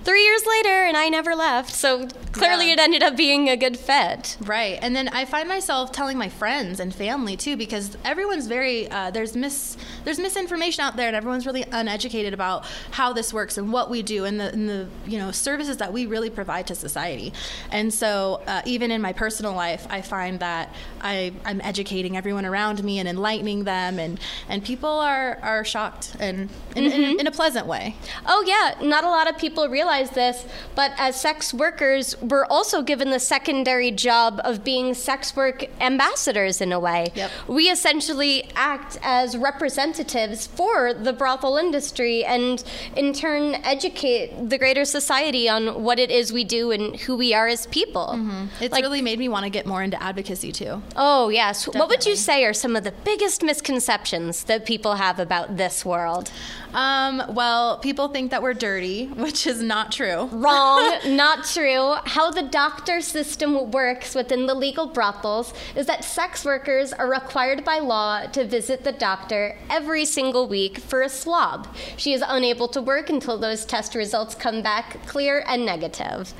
Three 0.02 0.24
years 0.24 0.42
later, 0.54 0.82
and 0.88 0.96
I 0.96 1.08
never 1.08 1.34
left, 1.36 1.70
so 1.72 2.08
clearly 2.32 2.66
Yeah. 2.66 2.72
it 2.74 2.80
ended 2.80 3.02
up 3.04 3.16
being 3.16 3.48
a 3.48 3.56
good 3.56 3.76
fit. 3.78 4.36
Right, 4.40 4.76
and 4.82 4.94
then 4.96 5.08
I 5.08 5.24
find 5.24 5.48
myself 5.48 5.92
telling 5.92 6.18
my 6.18 6.28
friends 6.28 6.80
and 6.80 6.92
family 6.92 7.36
too, 7.36 7.56
because 7.56 7.96
everyone's 8.04 8.48
very 8.48 8.90
uh, 8.90 9.10
there's 9.12 9.36
mis 9.36 9.76
there's 10.04 10.18
misinformation 10.18 10.82
out 10.84 10.96
there, 10.96 11.06
and 11.06 11.14
everyone's 11.16 11.46
really 11.46 11.64
uneducated 11.70 12.34
about 12.34 12.66
how 12.90 13.12
this 13.12 13.32
works 13.32 13.56
and 13.56 13.72
what 13.72 13.88
we 13.88 14.02
do 14.02 14.24
and 14.24 14.40
the, 14.40 14.48
and 14.52 14.68
the 14.68 14.88
you 15.06 15.18
know 15.18 15.30
services 15.30 15.76
that 15.76 15.92
we 15.92 16.06
really 16.06 16.30
provide 16.30 16.66
to 16.66 16.74
society. 16.74 17.32
And 17.70 17.94
so 17.94 18.42
uh, 18.48 18.62
even 18.66 18.90
in 18.90 19.00
my 19.00 19.12
personal 19.12 19.52
life, 19.54 19.86
I 19.88 20.00
find 20.02 20.40
that 20.40 20.74
I 21.00 21.32
I'm 21.44 21.60
educating 21.60 22.16
everyone 22.16 22.44
around 22.44 22.82
me 22.82 22.98
and 22.98 23.08
enlightening 23.08 23.62
them, 23.62 24.00
and 24.00 24.18
and 24.48 24.64
people 24.64 24.90
are 24.90 25.38
are 25.40 25.64
shocked 25.64 26.16
and 26.18 26.48
in, 26.74 26.84
in, 26.84 26.92
mm-hmm. 26.92 27.20
in 27.20 27.26
a 27.26 27.30
pleasant 27.30 27.66
way. 27.66 27.96
Oh, 28.26 28.42
yeah, 28.46 28.74
not 28.86 29.04
a 29.04 29.08
lot 29.08 29.28
of 29.28 29.38
people 29.38 29.68
realize 29.68 30.10
this, 30.10 30.44
but 30.74 30.92
as 30.98 31.20
sex 31.20 31.54
workers, 31.54 32.20
we're 32.20 32.46
also 32.46 32.82
given 32.82 33.10
the 33.10 33.20
secondary 33.20 33.90
job 33.90 34.40
of 34.44 34.64
being 34.64 34.94
sex 34.94 35.36
work 35.36 35.64
ambassadors 35.80 36.60
in 36.60 36.72
a 36.72 36.80
way. 36.80 37.12
Yep. 37.14 37.30
We 37.48 37.64
essentially 37.70 38.50
act 38.56 38.98
as 39.02 39.36
representatives 39.36 40.46
for 40.46 40.94
the 40.94 41.12
brothel 41.12 41.56
industry 41.56 42.24
and, 42.24 42.62
in 42.96 43.12
turn, 43.12 43.54
educate 43.56 44.48
the 44.50 44.58
greater 44.58 44.84
society 44.84 45.48
on 45.48 45.82
what 45.82 45.98
it 45.98 46.10
is 46.10 46.32
we 46.32 46.44
do 46.44 46.70
and 46.70 46.96
who 46.96 47.16
we 47.16 47.34
are 47.34 47.48
as 47.48 47.66
people. 47.66 48.08
Mm-hmm. 48.14 48.46
It's 48.60 48.72
Like- 48.72 48.82
really 48.82 49.02
made 49.02 49.18
me 49.18 49.28
want 49.28 49.44
to 49.44 49.50
get 49.50 49.66
more 49.66 49.82
into 49.82 50.00
advocacy 50.02 50.52
too. 50.52 50.82
Oh, 50.96 51.28
yes. 51.28 51.66
What 51.66 51.88
would 51.88 52.04
you 52.06 52.16
say 52.16 52.44
are 52.44 52.52
some 52.52 52.76
of 52.76 52.84
the 52.84 52.92
biggest 53.04 53.42
misconceptions 53.42 54.44
that 54.44 54.66
people 54.66 54.94
have 54.96 55.18
about 55.18 55.56
this 55.56 55.84
world? 55.84 56.30
Um, 56.74 57.22
well, 57.28 57.78
people 57.78 58.08
think 58.08 58.32
that 58.32 58.42
we're 58.42 58.54
dirty, 58.54 59.06
which 59.06 59.46
is 59.46 59.62
not 59.62 59.92
true. 59.92 60.28
Wrong, 60.32 60.98
not 61.06 61.44
true. 61.44 61.94
How 62.04 62.30
the 62.32 62.42
doctor 62.42 63.00
system 63.00 63.70
works 63.70 64.14
within 64.14 64.46
the 64.46 64.54
legal 64.54 64.86
brothels 64.86 65.54
is 65.76 65.86
that 65.86 66.02
sex 66.04 66.44
workers 66.44 66.92
are 66.92 67.08
required 67.08 67.64
by 67.64 67.78
law 67.78 68.26
to 68.26 68.44
visit 68.44 68.82
the 68.82 68.92
doctor 68.92 69.56
every 69.70 70.04
single 70.04 70.48
week 70.48 70.78
for 70.78 71.02
a 71.02 71.08
swab. 71.08 71.68
She 71.96 72.12
is 72.12 72.24
unable 72.26 72.66
to 72.68 72.82
work 72.82 73.08
until 73.08 73.38
those 73.38 73.64
test 73.64 73.94
results 73.94 74.34
come 74.34 74.60
back 74.60 75.06
clear 75.06 75.44
and 75.46 75.64
negative. 75.64 76.34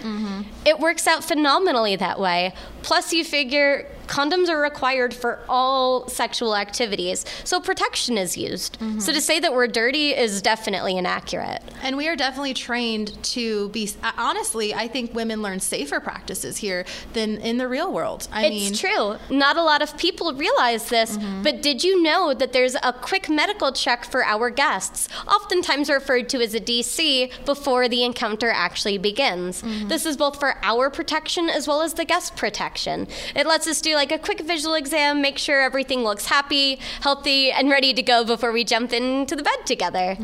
It 0.66 0.80
works 0.80 1.06
out 1.06 1.22
phenomenally 1.22 1.94
that 1.96 2.18
way. 2.18 2.52
Plus, 2.82 3.12
you 3.12 3.24
figure 3.24 3.88
condoms 4.06 4.48
are 4.48 4.60
required 4.60 5.14
for 5.14 5.40
all 5.48 6.08
sexual 6.08 6.56
activities, 6.56 7.24
so 7.44 7.60
protection 7.60 8.18
is 8.18 8.36
used. 8.36 8.78
Mm-hmm. 8.80 9.00
So 9.00 9.12
to 9.12 9.20
say 9.20 9.40
that 9.40 9.52
we're 9.52 9.66
dirty 9.66 10.10
is 10.10 10.42
definitely 10.42 10.96
inaccurate. 10.96 11.60
And 11.82 11.96
we 11.96 12.08
are 12.08 12.16
definitely 12.16 12.54
trained 12.54 13.22
to 13.24 13.68
be. 13.70 13.90
uh, 14.02 14.12
Honestly, 14.16 14.74
I 14.74 14.88
think 14.88 15.14
women 15.14 15.42
learn 15.42 15.60
safer 15.60 16.00
practices 16.00 16.56
here 16.56 16.84
than 17.12 17.38
in 17.38 17.58
the 17.58 17.68
real 17.68 17.92
world. 17.92 18.28
I 18.32 18.46
It's 18.46 18.50
mean, 18.50 18.74
true. 18.74 19.16
Not 19.34 19.56
a 19.56 19.62
lot 19.62 19.82
of 19.82 19.96
people 19.96 20.32
realize 20.34 20.88
this, 20.88 21.16
mm-hmm. 21.16 21.42
but 21.42 21.62
did 21.62 21.84
you 21.84 22.02
know 22.02 22.34
that 22.34 22.52
there's 22.52 22.76
a 22.82 22.92
quick 22.92 23.28
medical 23.28 23.72
check 23.72 24.04
for 24.04 24.24
our 24.24 24.50
guests, 24.50 25.08
oftentimes 25.26 25.90
referred 25.90 26.28
to 26.30 26.40
as 26.40 26.54
a 26.54 26.60
DC, 26.60 27.30
before 27.44 27.88
the 27.88 28.04
encounter 28.04 28.50
actually 28.50 28.98
begins? 28.98 29.62
Mm-hmm. 29.62 29.88
This 29.88 30.06
is 30.06 30.16
both 30.16 30.38
for 30.40 30.56
our 30.62 30.90
protection 30.90 31.48
as 31.48 31.66
well 31.68 31.82
as 31.82 31.94
the 31.94 32.04
guest 32.04 32.36
protection. 32.36 33.06
It 33.34 33.46
lets 33.46 33.66
us 33.66 33.80
do 33.80 33.93
like 33.94 34.12
a 34.12 34.18
quick 34.18 34.40
visual 34.40 34.74
exam, 34.74 35.20
make 35.20 35.38
sure 35.38 35.60
everything 35.60 36.02
looks 36.02 36.26
happy, 36.26 36.78
healthy, 37.00 37.50
and 37.50 37.70
ready 37.70 37.92
to 37.94 38.02
go 38.02 38.24
before 38.24 38.52
we 38.52 38.64
jump 38.64 38.92
into 38.92 39.34
the 39.36 39.42
bed 39.42 39.66
together. 39.66 40.16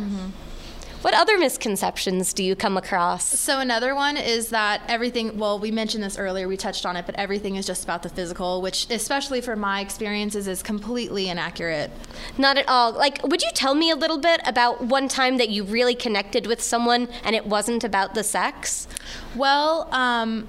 What 1.03 1.15
other 1.15 1.39
misconceptions 1.39 2.35
do 2.35 2.45
you 2.45 2.55
come 2.55 2.77
across? 2.77 3.25
So 3.25 3.59
another 3.59 3.95
one 3.95 4.19
is 4.19 4.51
that 4.51 4.83
everything. 4.87 5.39
Well, 5.39 5.59
we 5.59 5.71
mentioned 5.71 6.05
this 6.05 6.19
earlier. 6.19 6.47
We 6.47 6.59
touched 6.59 6.85
on 6.85 6.95
it, 6.95 7.07
but 7.07 7.15
everything 7.15 7.57
is 7.57 7.67
just 7.67 7.85
about 7.85 8.03
the 8.03 8.11
physical, 8.11 8.61
which, 8.61 8.87
especially 8.91 9.41
for 9.41 9.57
my 9.57 9.81
experiences, 9.81 10.47
is 10.47 10.63
completely 10.63 11.31
inaccurate. 11.31 11.91
Not 12.37 12.59
at 12.59 12.69
all. 12.69 12.93
Like, 12.93 13.27
would 13.27 13.41
you 13.41 13.49
tell 13.55 13.75
me 13.75 13.91
a 13.91 13.97
little 13.97 14.19
bit 14.19 14.43
about 14.45 14.83
one 14.83 15.09
time 15.09 15.39
that 15.39 15.49
you 15.49 15.65
really 15.65 15.95
connected 15.95 16.47
with 16.47 16.61
someone 16.61 17.09
and 17.25 17.35
it 17.35 17.47
wasn't 17.47 17.83
about 17.83 18.13
the 18.15 18.23
sex? 18.23 18.87
Well, 19.35 19.89
um, 19.93 20.49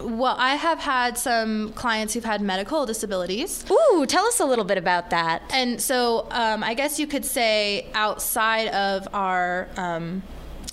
well, 0.00 0.36
I 0.38 0.54
have 0.54 0.78
had 0.78 1.18
some 1.18 1.72
clients 1.72 2.14
who've 2.14 2.24
had 2.24 2.40
medical 2.40 2.86
disabilities. 2.86 3.64
Ooh, 3.70 4.06
tell 4.06 4.24
us 4.26 4.40
a 4.40 4.44
little 4.44 4.64
bit 4.64 4.78
about 4.78 5.10
that. 5.10 5.42
And 5.50 5.80
so 5.80 6.26
um, 6.30 6.62
I 6.62 6.74
guess 6.74 6.98
you 6.98 7.06
could 7.06 7.24
say 7.24 7.86
outside 7.94 8.68
of 8.68 9.08
our 9.12 9.68
um, 9.76 10.22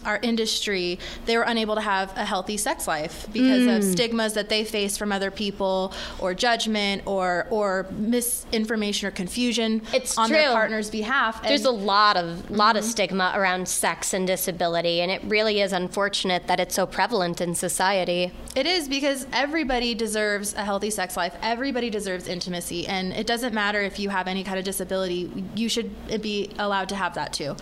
our 0.05 0.19
industry, 0.21 0.99
they 1.25 1.37
were 1.37 1.43
unable 1.43 1.75
to 1.75 1.81
have 1.81 2.15
a 2.17 2.25
healthy 2.25 2.57
sex 2.57 2.87
life 2.87 3.27
because 3.33 3.65
of 3.67 3.83
stigmas 3.83 4.33
that 4.33 4.49
they 4.49 4.63
face 4.63 4.97
from 4.97 5.11
other 5.11 5.31
people, 5.31 5.93
or 6.19 6.33
judgment, 6.33 7.03
or 7.05 7.47
or 7.49 7.87
misinformation 7.91 9.07
or 9.07 9.11
confusion 9.11 9.81
It's 9.93 10.17
on 10.17 10.29
their 10.31 10.51
partner's 10.51 10.89
behalf. 10.89 11.41
There's 11.43 11.65
a 11.65 11.71
lot 11.71 12.17
of 12.17 12.49
lot 12.51 12.75
Mm-hmm. 12.75 12.77
of 12.79 12.83
stigma 12.91 13.31
around 13.35 13.67
sex 13.67 14.13
and 14.13 14.27
disability, 14.27 14.99
and 15.01 15.09
it 15.11 15.21
really 15.25 15.61
is 15.61 15.71
unfortunate 15.71 16.47
that 16.47 16.59
it's 16.59 16.75
so 16.75 16.85
prevalent 16.85 17.39
in 17.41 17.55
society. 17.55 18.31
It 18.55 18.65
is 18.65 18.87
because 18.89 19.27
everybody 19.31 19.93
deserves 19.95 20.53
a 20.53 20.63
healthy 20.63 20.89
sex 20.89 21.15
life. 21.15 21.33
Everybody 21.41 21.89
deserves 21.89 22.27
intimacy. 22.27 22.87
And 22.87 23.13
it 23.13 23.27
doesn't 23.27 23.53
matter 23.53 23.81
if 23.81 23.99
you 23.99 24.09
have 24.09 24.27
any 24.27 24.43
kind 24.43 24.57
of 24.57 24.65
disability, 24.65 25.31
you 25.55 25.69
should 25.69 25.89
be 26.21 26.49
allowed 26.59 26.89
to 26.89 26.95
have 26.95 27.13
that 27.15 27.33
too. 27.33 27.55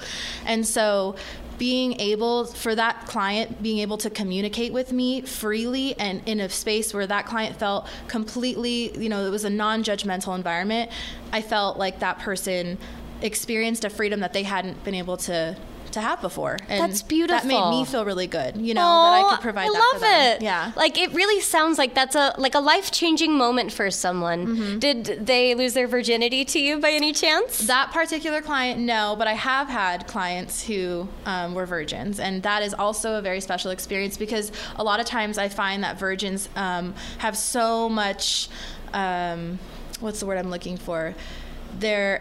And 0.46 0.66
so, 0.66 1.16
being 1.64 1.98
able 2.02 2.44
for 2.44 2.76
that 2.76 3.08
client 3.08 3.64
being 3.64 3.80
able 3.80 3.98
to 3.98 4.10
communicate 4.10 4.74
with 4.74 4.92
me 4.92 5.22
freely 5.22 5.98
and 5.98 6.22
in 6.28 6.42
a 6.42 6.50
space 6.50 6.94
where 6.94 7.08
that 7.08 7.26
client 7.26 7.56
felt 7.56 7.88
completely 8.10 8.92
you 9.02 9.08
know 9.08 9.26
it 9.26 9.30
was 9.30 9.46
a 9.46 9.50
non-judgmental 9.50 10.36
environment 10.36 10.92
i 11.32 11.42
felt 11.42 11.78
like 11.78 12.00
that 12.00 12.20
person 12.20 12.78
experienced 13.22 13.86
a 13.86 13.90
freedom 13.90 14.20
that 14.20 14.34
they 14.34 14.44
hadn't 14.44 14.84
been 14.84 14.94
able 14.94 15.16
to 15.16 15.56
to 15.94 16.02
have 16.02 16.22
before 16.22 16.58
and 16.68 16.82
That's 16.82 17.02
beautiful. 17.02 17.38
that 17.42 17.48
made 17.48 17.70
me 17.70 17.86
feel 17.86 18.06
really 18.06 18.28
good 18.28 18.58
you 18.58 18.74
know 18.74 18.82
that 18.82 19.26
i 19.26 19.30
could 19.30 19.42
provide 19.42 19.66
I 19.66 19.68
that 19.68 19.74
love 19.74 19.94
for 19.94 20.00
them. 20.00 20.38
it. 20.38 20.42
yeah 20.42 20.72
like 20.76 20.98
it 20.98 21.14
really 21.14 21.42
sounds 21.42 21.78
like 21.78 21.94
that's 21.94 22.16
a 22.16 22.34
like 22.38 22.56
a 22.56 22.60
life 22.60 22.92
changing 22.92 23.38
moment 23.38 23.72
for 23.72 23.90
someone. 23.92 24.48
Mm-hmm. 24.48 24.80
Did 24.80 25.26
they 25.26 25.56
lose 25.56 25.74
their 25.74 25.88
virginity 25.88 26.46
to 26.46 26.60
you 26.60 26.80
by 26.80 26.92
any 26.92 27.14
chance? 27.14 27.60
That 27.60 27.92
particular 27.92 28.42
client, 28.42 28.80
no, 28.80 29.16
but 29.18 29.28
I 29.28 29.34
have 29.34 29.68
had 29.68 30.08
clients 30.08 30.66
who 30.66 31.08
um, 31.26 31.54
were 31.54 31.66
virgins, 31.66 32.20
and 32.20 32.44
that 32.44 32.64
is 32.64 32.74
also 32.74 33.16
a 33.16 33.22
very 33.22 33.42
special 33.42 33.72
experience 33.72 34.18
because 34.18 34.52
a 34.76 34.84
lot 34.84 35.00
of 35.00 35.06
times 35.06 35.38
I 35.38 35.50
find 35.50 35.84
that 35.84 35.98
virgins 36.00 36.50
um, 36.56 36.94
have 37.20 37.38
so 37.38 37.90
much. 37.90 38.50
Um, 38.94 39.60
what's 40.00 40.20
the 40.20 40.26
word 40.26 40.38
I'm 40.38 40.50
looking 40.50 40.78
for? 40.78 41.16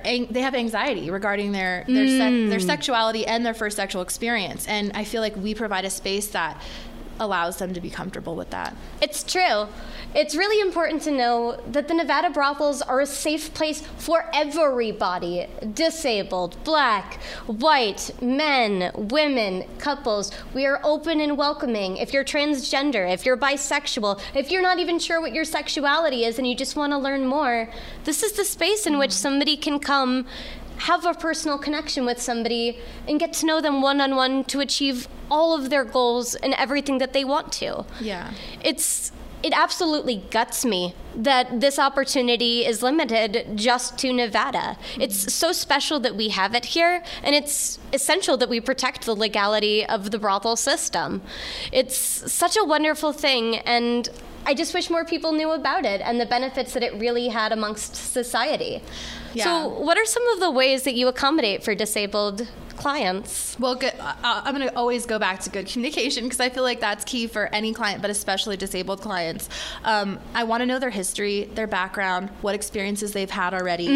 Ang- 0.05 0.29
they 0.31 0.43
have 0.43 0.55
anxiety 0.55 1.11
regarding 1.11 1.53
their 1.53 1.85
their, 1.87 2.07
sec- 2.07 2.51
their 2.51 2.59
mm. 2.59 2.67
sexuality 2.67 3.27
and 3.27 3.45
their 3.45 3.55
first 3.55 3.77
sexual 3.77 4.03
experience, 4.03 4.67
and 4.67 4.93
I 4.95 5.05
feel 5.05 5.21
like 5.21 5.37
we 5.37 5.55
provide 5.55 5.85
a 5.85 5.91
space 5.91 6.29
that 6.29 6.61
allows 7.23 7.59
them 7.59 7.73
to 7.75 7.81
be 7.81 7.89
comfortable 7.89 8.37
with 8.37 8.51
that. 8.51 8.77
It's 9.01 9.23
true. 9.23 9.69
It's 10.15 10.35
really 10.35 10.61
important 10.61 11.03
to 11.03 11.11
know 11.11 11.59
that 11.69 11.89
the 11.89 11.95
Nevada 11.95 12.29
brothels 12.29 12.83
are 12.83 13.01
a 13.01 13.07
safe 13.07 13.55
place 13.55 13.81
for 13.97 14.29
everybody 14.35 15.47
disabled, 15.73 16.63
black, 16.65 17.15
white, 17.47 18.11
men, 18.21 18.91
women, 18.95 19.65
couples. 19.79 20.33
We 20.53 20.67
are 20.67 20.81
open 20.85 21.21
and 21.21 21.39
welcoming. 21.39 21.97
If 21.97 22.13
you're 22.13 22.25
transgender, 22.25 23.11
if 23.11 23.25
you're 23.25 23.39
bisexual, 23.39 24.21
if 24.35 24.51
you're 24.51 24.61
not 24.61 24.79
even 24.79 24.99
sure 24.99 25.21
what 25.21 25.33
your 25.33 25.45
sexuality 25.45 26.25
is 26.25 26.39
and 26.39 26.47
you 26.47 26.55
just 26.55 26.77
want 26.77 26.93
to 26.93 26.99
learn 26.99 27.27
more, 27.27 27.71
this 28.05 28.23
is 28.23 28.33
the 28.33 28.45
space 28.45 28.87
in 28.87 28.99
which 28.99 29.13
somebody 29.13 29.57
can 29.57 29.79
come. 29.79 30.27
Have 30.79 31.07
a 31.07 31.15
personal 31.15 31.59
connection 31.59 32.05
with 32.05 32.21
somebody 32.21 32.79
and 33.09 33.21
get 33.21 33.33
to 33.35 33.47
know 33.47 33.61
them 33.61 33.83
one 33.83 34.01
on 34.01 34.17
one 34.17 34.45
to 34.45 34.61
achieve 34.61 35.09
all 35.31 35.55
of 35.55 35.71
their 35.71 35.85
goals 35.85 36.35
and 36.35 36.55
everything 36.55 36.99
that 36.99 37.13
they 37.13 37.25
want 37.25 37.53
to 37.53 37.85
Yeah. 38.01 38.33
it's 38.63 39.13
it 39.43 39.53
absolutely 39.57 40.25
guts 40.31 40.65
me 40.65 40.95
that 41.17 41.61
this 41.61 41.79
opportunity 41.79 42.65
is 42.65 42.83
limited 42.83 43.57
just 43.57 43.99
to 43.99 44.13
Nevada. 44.13 44.59
Mm-hmm. 44.79 45.01
It's 45.03 45.35
so 45.35 45.53
special 45.53 45.99
that 46.01 46.15
we 46.15 46.29
have 46.29 46.55
it 46.55 46.65
here, 46.67 47.03
and 47.25 47.35
it's 47.35 47.79
essential 47.93 48.37
that 48.37 48.49
we 48.49 48.61
protect 48.61 49.05
the 49.05 49.17
legality 49.17 49.85
of 49.85 50.11
the 50.13 50.19
brothel 50.19 50.55
system. 50.57 51.23
It's 51.73 51.97
such 51.97 52.57
a 52.57 52.65
wonderful 52.65 53.13
thing, 53.13 53.57
and 53.59 54.09
I 54.45 54.55
just 54.55 54.75
wish 54.75 54.91
more 54.91 55.05
people 55.05 55.33
knew 55.33 55.53
about 55.53 55.85
it 55.85 56.01
and 56.01 56.21
the 56.21 56.27
benefits 56.27 56.73
that 56.75 56.83
it 56.83 56.95
really 56.95 57.29
had 57.29 57.53
amongst 57.53 57.95
society. 57.95 58.83
Yeah. 59.35 59.45
So, 59.45 59.69
what 59.69 59.97
are 59.99 60.05
some 60.05 60.27
of 60.29 60.41
the 60.41 60.51
ways 60.51 60.83
that 60.83 60.95
you 60.95 61.09
accommodate 61.09 61.63
for 61.63 61.75
disabled 61.75 62.49
clients? 62.83 63.57
Well, 63.61 63.77
good. 63.77 63.95
Uh, 63.99 64.15
I'm 64.23 64.55
going 64.57 64.69
to 64.69 64.77
always 64.77 65.07
go 65.07 65.19
back 65.19 65.39
to 65.41 65.51
good 65.51 65.67
communication 65.67 66.25
because 66.25 66.41
I 66.41 66.49
feel 66.49 66.65
like 66.65 66.81
that's 66.81 67.05
key 67.05 67.29
for 67.29 67.47
any 67.55 67.73
client, 67.73 68.03
but 68.03 68.11
especially 68.11 68.57
disabled 68.57 69.01
clients. 69.01 69.49
Um, 69.85 70.19
I 70.35 70.43
want 70.45 70.63
to 70.63 70.67
know 70.67 70.81
their 70.81 70.91
history, 70.91 71.45
their 71.55 71.69
background, 71.69 72.29
what 72.41 72.57
experiences 72.57 73.13
they've 73.13 73.31
had 73.31 73.55
already. 73.55 73.87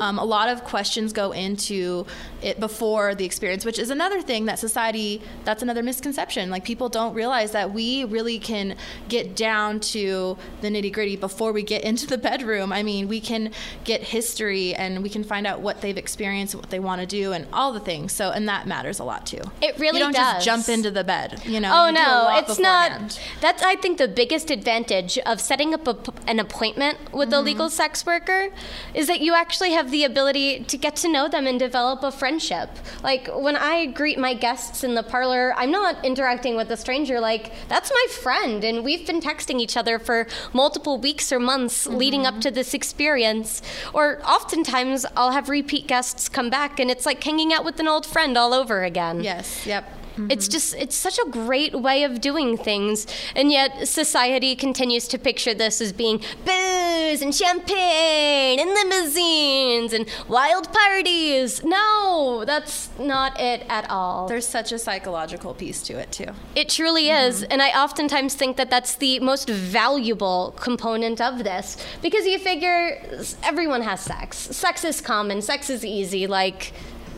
Um, 0.00 0.18
a 0.18 0.24
lot 0.24 0.50
of 0.50 0.62
questions 0.64 1.12
go 1.14 1.32
into 1.32 2.04
it 2.42 2.60
before 2.60 3.14
the 3.14 3.24
experience, 3.24 3.64
which 3.64 3.78
is 3.78 3.88
another 3.88 4.20
thing 4.20 4.44
that 4.44 4.58
society, 4.58 5.22
that's 5.44 5.62
another 5.62 5.82
misconception. 5.82 6.50
Like 6.50 6.64
people 6.64 6.90
don't 6.90 7.14
realize 7.14 7.52
that 7.52 7.72
we 7.72 8.04
really 8.04 8.38
can 8.38 8.76
get 9.08 9.34
down 9.34 9.80
to 9.80 10.36
the 10.60 10.68
nitty 10.68 10.92
gritty 10.92 11.16
before 11.16 11.52
we 11.52 11.62
get 11.62 11.82
into 11.82 12.06
the 12.06 12.18
bedroom. 12.18 12.72
I 12.72 12.82
mean, 12.82 13.08
we 13.08 13.20
can 13.20 13.52
get 13.84 14.02
history 14.02 14.74
and 14.74 15.02
we 15.02 15.08
can 15.08 15.24
find 15.24 15.46
out 15.46 15.60
what 15.60 15.80
they've 15.80 15.96
experienced, 15.96 16.54
what 16.54 16.68
they 16.68 16.80
want 16.80 17.00
to 17.00 17.06
do, 17.06 17.32
and 17.32 17.46
all 17.52 17.72
the 17.72 17.80
things. 17.80 18.12
So, 18.12 18.33
and 18.34 18.48
that 18.48 18.66
matters 18.66 18.98
a 18.98 19.04
lot 19.04 19.26
too. 19.26 19.40
It 19.62 19.78
really 19.78 19.98
you 19.98 20.04
don't 20.04 20.12
does. 20.14 20.34
just 20.34 20.44
jump 20.44 20.68
into 20.68 20.90
the 20.90 21.04
bed. 21.04 21.40
You 21.46 21.60
know. 21.60 21.70
Oh 21.72 21.86
you 21.86 21.92
no, 21.92 22.30
it's 22.38 22.56
beforehand. 22.58 23.02
not. 23.02 23.20
That's 23.40 23.62
I 23.62 23.76
think 23.76 23.98
the 23.98 24.08
biggest 24.08 24.50
advantage 24.50 25.18
of 25.24 25.40
setting 25.40 25.72
up 25.72 25.86
a, 25.88 25.96
an 26.26 26.38
appointment 26.38 26.98
with 27.12 27.30
Mm-hmm. 27.30 27.34
a 27.34 27.40
legal 27.50 27.70
sex 27.70 28.04
worker 28.04 28.48
is 28.92 29.06
that 29.06 29.20
you 29.20 29.34
actually 29.34 29.70
have 29.72 29.90
the 29.90 30.04
ability 30.04 30.64
to 30.64 30.76
get 30.76 30.94
to 30.96 31.08
know 31.10 31.26
them 31.28 31.46
and 31.46 31.58
develop 31.58 32.02
a 32.02 32.12
friendship. 32.12 32.68
Like 33.02 33.28
when 33.46 33.56
I 33.56 33.86
greet 33.86 34.18
my 34.18 34.34
guests 34.34 34.84
in 34.84 34.94
the 34.94 35.02
parlor, 35.02 35.54
I'm 35.56 35.70
not 35.70 36.04
interacting 36.04 36.54
with 36.56 36.70
a 36.70 36.76
stranger. 36.76 37.18
Like 37.20 37.52
that's 37.68 37.90
my 37.90 38.06
friend, 38.22 38.62
and 38.68 38.84
we've 38.84 39.06
been 39.06 39.20
texting 39.20 39.58
each 39.60 39.76
other 39.76 39.98
for 39.98 40.26
multiple 40.52 40.96
weeks 40.98 41.32
or 41.32 41.38
months 41.52 41.86
leading 41.86 42.14
Mm-hmm. 42.24 42.36
up 42.36 42.40
to 42.46 42.50
this 42.58 42.74
experience. 42.74 43.60
Or 43.92 44.06
oftentimes 44.24 45.04
I'll 45.16 45.32
have 45.38 45.48
repeat 45.48 45.86
guests 45.94 46.28
come 46.28 46.48
back, 46.58 46.72
and 46.80 46.88
it's 46.94 47.06
like 47.10 47.20
hanging 47.30 47.52
out 47.52 47.64
with 47.64 47.78
an 47.80 47.88
old 47.94 48.06
friend 48.06 48.23
all 48.36 48.54
over 48.54 48.84
again. 48.84 49.22
Yes. 49.22 49.66
Yep. 49.66 49.84
It's 50.30 50.46
just, 50.46 50.74
it's 50.74 50.94
such 50.94 51.18
a 51.18 51.28
great 51.28 51.74
way 51.74 52.04
of 52.04 52.20
doing 52.20 52.56
things. 52.56 53.06
And 53.34 53.50
yet, 53.50 53.88
society 53.88 54.54
continues 54.54 55.08
to 55.08 55.18
picture 55.18 55.54
this 55.54 55.80
as 55.80 55.92
being 55.92 56.18
booze 56.44 57.20
and 57.20 57.34
champagne 57.34 58.60
and 58.60 58.70
limousines 58.70 59.92
and 59.92 60.08
wild 60.28 60.72
parties. 60.72 61.64
No, 61.64 62.44
that's 62.46 62.90
not 62.98 63.40
it 63.40 63.66
at 63.68 63.90
all. 63.90 64.28
There's 64.28 64.46
such 64.46 64.72
a 64.72 64.78
psychological 64.78 65.54
piece 65.54 65.82
to 65.84 65.98
it 65.98 66.12
too. 66.12 66.32
It 66.54 66.68
truly 66.68 67.10
is. 67.10 67.42
And 67.42 67.60
I 67.60 67.70
oftentimes 67.70 68.34
think 68.34 68.56
that 68.56 68.70
that's 68.70 68.94
the 68.94 69.18
most 69.20 69.48
valuable 69.48 70.54
component 70.56 71.20
of 71.20 71.42
this 71.42 71.76
because 72.02 72.24
you 72.26 72.38
figure 72.38 73.02
everyone 73.42 73.82
has 73.82 74.00
sex. 74.00 74.36
Sex 74.36 74.84
is 74.84 75.00
common, 75.00 75.42
sex 75.42 75.70
is 75.70 75.84
easy. 75.84 76.26
Like, 76.26 76.72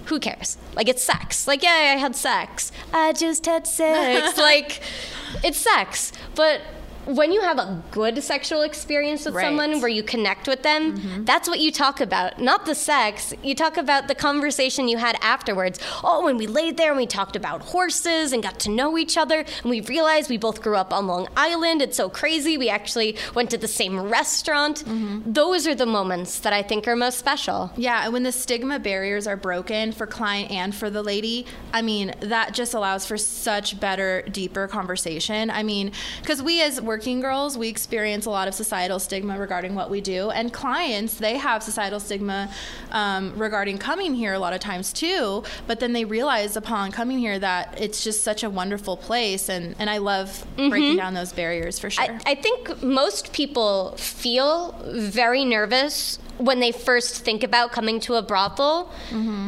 who 0.06 0.20
cares? 0.20 0.56
Like, 0.74 0.88
it's 0.88 1.02
sex. 1.02 1.46
Like, 1.46 1.62
yeah, 1.62 1.94
I 1.94 1.98
had 1.98 2.16
sex. 2.16 2.72
I 2.92 3.12
just 3.12 3.46
had 3.46 3.66
sex. 3.66 4.28
It's 4.30 4.38
like, 4.50 4.80
it's 5.44 5.58
sex. 5.58 6.12
But 6.34 6.60
when 7.06 7.32
you 7.32 7.40
have 7.40 7.58
a 7.58 7.82
good 7.90 8.22
sexual 8.22 8.62
experience 8.62 9.24
with 9.24 9.34
Right. 9.34 9.44
someone 9.44 9.80
where 9.80 9.88
you 9.88 10.02
connect 10.02 10.48
with 10.48 10.62
them, 10.62 10.98
mm-hmm. 10.98 11.24
that's 11.24 11.48
what 11.48 11.60
you 11.60 11.70
talk 11.70 12.00
about. 12.00 12.40
Not 12.40 12.66
the 12.66 12.74
sex. 12.74 13.32
You 13.42 13.54
talk 13.54 13.76
about 13.76 14.08
the 14.08 14.14
conversation 14.14 14.88
you 14.88 14.98
had 14.98 15.16
afterwards. 15.22 15.78
Oh, 16.02 16.24
when 16.24 16.36
we 16.36 16.46
laid 16.46 16.76
there 16.76 16.90
and 16.90 16.96
we 16.96 17.06
talked 17.06 17.36
about 17.36 17.62
horses 17.62 18.32
and 18.32 18.42
got 18.42 18.58
to 18.60 18.70
know 18.70 18.98
each 18.98 19.16
other, 19.16 19.40
and 19.40 19.70
we 19.70 19.80
realized 19.82 20.28
we 20.28 20.36
both 20.36 20.62
grew 20.62 20.76
up 20.76 20.92
on 20.92 21.06
Long 21.06 21.28
Island. 21.36 21.82
It's 21.82 21.96
so 21.96 22.08
crazy. 22.08 22.58
We 22.58 22.68
actually 22.68 23.16
went 23.34 23.50
to 23.50 23.58
the 23.58 23.68
same 23.68 24.00
restaurant. 24.00 24.84
Mm-hmm. 24.84 25.32
Those 25.32 25.66
are 25.66 25.74
the 25.74 25.86
moments 25.86 26.40
that 26.40 26.52
I 26.52 26.62
think 26.62 26.88
are 26.88 26.96
most 26.96 27.18
special. 27.18 27.70
Yeah, 27.76 28.04
and 28.04 28.12
when 28.12 28.24
the 28.24 28.32
stigma 28.32 28.78
barriers 28.78 29.26
are 29.26 29.36
broken 29.36 29.92
for 29.92 30.06
client 30.06 30.50
and 30.50 30.74
for 30.74 30.90
the 30.90 31.02
lady, 31.02 31.46
I 31.72 31.82
mean, 31.82 32.14
that 32.20 32.54
just 32.54 32.74
allows 32.74 33.06
for 33.06 33.16
such 33.16 33.78
better, 33.78 34.22
deeper 34.22 34.66
conversation. 34.66 35.50
I 35.50 35.62
mean, 35.62 35.92
because 36.20 36.42
we 36.42 36.62
as 36.62 36.80
working 36.96 37.20
girls, 37.20 37.58
we 37.58 37.68
experience 37.68 38.24
a 38.24 38.30
lot 38.30 38.48
of 38.48 38.54
societal 38.54 38.98
stigma 38.98 39.38
regarding 39.38 39.74
what 39.74 39.90
we 39.90 40.00
do, 40.00 40.30
and 40.30 40.50
clients, 40.50 41.16
they 41.16 41.36
have 41.36 41.62
societal 41.62 42.00
stigma 42.00 42.50
um, 42.90 43.38
regarding 43.38 43.76
coming 43.76 44.14
here 44.14 44.32
a 44.32 44.38
lot 44.38 44.54
of 44.54 44.60
times 44.60 44.94
too. 44.94 45.42
But 45.66 45.78
then 45.78 45.92
they 45.92 46.06
realize 46.06 46.56
upon 46.56 46.92
coming 46.92 47.18
here 47.18 47.38
that 47.38 47.78
it's 47.78 48.02
just 48.02 48.24
such 48.24 48.42
a 48.42 48.48
wonderful 48.48 48.96
place, 48.96 49.50
and 49.50 49.74
and 49.78 49.90
I 49.90 49.98
love 49.98 50.46
breaking 50.56 50.96
down 50.96 51.12
those 51.12 51.34
barriers 51.34 51.78
for 51.78 51.90
sure. 51.90 52.02
I, 52.02 52.32
I 52.32 52.34
think 52.34 52.82
most 52.82 53.34
people 53.34 53.94
feel 53.98 54.74
very 54.86 55.44
nervous 55.44 56.18
when 56.38 56.60
they 56.60 56.72
first 56.72 57.24
think 57.26 57.42
about 57.42 57.72
coming 57.72 58.00
to 58.00 58.14
a 58.14 58.22
brothel. 58.22 58.90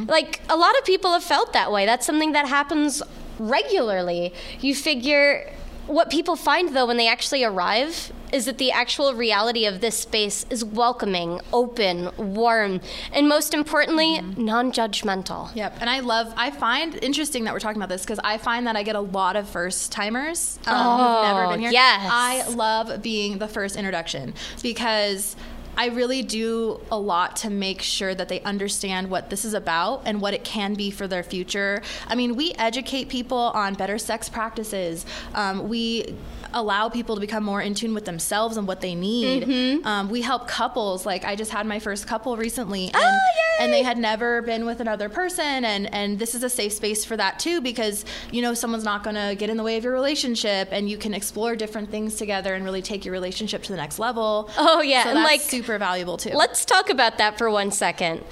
Like, 0.07 0.43
a 0.51 0.57
lot 0.57 0.77
of 0.79 0.85
people 0.85 1.13
have 1.13 1.25
felt 1.25 1.55
that 1.55 1.73
way. 1.73 1.87
That's 1.87 2.05
something 2.05 2.33
that 2.33 2.47
happens 2.47 3.03
regularly. 3.39 4.35
You 4.61 4.75
figure. 4.75 5.51
What 5.89 6.11
people 6.11 6.37
find 6.37 6.77
though 6.77 6.87
when 6.87 6.99
they 6.99 7.09
actually 7.09 7.45
arrive 7.45 8.13
is 8.31 8.45
that 8.45 8.59
the 8.59 8.71
actual 8.71 9.15
reality 9.15 9.65
of 9.65 9.81
this 9.81 9.99
space 9.99 10.45
is 10.51 10.63
welcoming, 10.63 11.41
open, 11.51 12.11
warm, 12.19 12.83
and 13.11 13.27
most 13.27 13.55
importantly, 13.55 14.21
non 14.21 14.71
judgmental. 14.71 15.55
Yep, 15.55 15.79
and 15.81 15.89
I 15.89 16.01
love. 16.01 16.33
I 16.37 16.51
find 16.51 16.95
interesting 17.03 17.45
that 17.45 17.55
we're 17.55 17.61
talking 17.61 17.81
about 17.81 17.89
this 17.89 18.03
because 18.03 18.21
I 18.23 18.37
find 18.37 18.67
that 18.67 18.77
I 18.77 18.83
get 18.83 18.97
a 18.97 19.01
lot 19.01 19.37
of 19.37 19.49
first 19.49 19.91
timers 19.91 20.59
um, 20.67 21.01
who've 21.01 21.23
never 21.23 21.49
been 21.49 21.61
here. 21.61 21.71
yes. 21.71 22.09
I 22.13 22.47
love 22.49 23.03
being 23.03 23.39
the 23.39 23.49
first 23.49 23.77
introduction 23.77 24.35
because. 24.63 25.37
I 25.79 25.87
really 25.87 26.23
do 26.23 26.81
a 26.91 26.99
lot 26.99 27.37
to 27.37 27.51
make 27.51 27.83
sure 27.83 28.13
that 28.13 28.29
they 28.29 28.41
understand 28.41 29.09
what 29.09 29.31
this 29.31 29.45
is 29.45 29.55
about 29.55 30.03
and 30.07 30.21
what 30.21 30.35
it 30.35 30.43
can 30.43 30.75
be 30.75 30.91
for 30.91 31.07
their 31.07 31.23
future. 31.23 31.83
I 32.09 32.17
mean, 32.17 32.35
we 32.35 32.53
educate 32.55 33.09
people 33.09 33.39
on 33.39 33.75
better 33.75 33.97
sex 33.97 34.29
practices. 34.29 35.07
Um, 35.35 35.69
we 35.69 36.17
allow 36.53 36.89
people 36.89 37.15
to 37.15 37.21
become 37.21 37.45
more 37.45 37.61
in 37.61 37.75
tune 37.75 37.95
with 37.95 38.05
themselves 38.05 38.57
and 38.57 38.67
what 38.67 38.81
they 38.81 38.95
need. 38.95 39.85
Um, 39.85 40.09
we 40.09 40.23
help 40.23 40.49
couples. 40.49 41.05
Like 41.07 41.25
I 41.25 41.37
just 41.37 41.51
had 41.51 41.67
my 41.67 41.79
first 41.79 42.07
couple 42.07 42.37
recently, 42.37 42.87
and, 42.87 42.97
Oh, 42.97 43.19
and 43.61 43.73
they 43.73 43.83
had 43.83 43.99
never 43.99 44.43
been 44.43 44.65
with 44.67 44.81
another 44.81 45.09
person, 45.09 45.65
and 45.65 45.93
and 45.93 46.19
this 46.19 46.35
is 46.35 46.43
a 46.43 46.51
safe 46.51 46.73
space 46.73 47.05
for 47.05 47.17
that 47.17 47.39
too 47.39 47.61
because 47.61 48.05
you 48.31 48.41
know 48.43 48.55
someone's 48.55 48.85
not 48.85 49.03
going 49.03 49.17
to 49.17 49.35
get 49.37 49.51
in 49.51 49.57
the 49.57 49.63
way 49.63 49.77
of 49.77 49.85
your 49.85 49.93
relationship, 49.93 50.69
and 50.71 50.89
you 50.89 50.97
can 50.97 51.15
explore 51.15 51.57
different 51.57 51.91
things 51.91 52.17
together 52.17 52.55
and 52.55 52.65
really 52.65 52.83
take 52.83 53.05
your 53.05 53.13
relationship 53.13 53.63
to 53.65 53.73
the 53.73 53.77
next 53.77 53.99
level. 53.99 54.51
Oh, 54.57 54.81
yeah, 54.81 55.03
so 55.05 55.09
and, 55.11 55.19
that's 55.19 55.29
like, 55.29 55.41
super 55.41 55.79
valuable 55.79 56.17
too. 56.17 56.31
Let's 56.31 56.65
talk 56.65 56.91
about 56.91 57.19
that 57.19 57.39
for 57.39 57.51
one 57.51 57.71
second. 57.71 58.25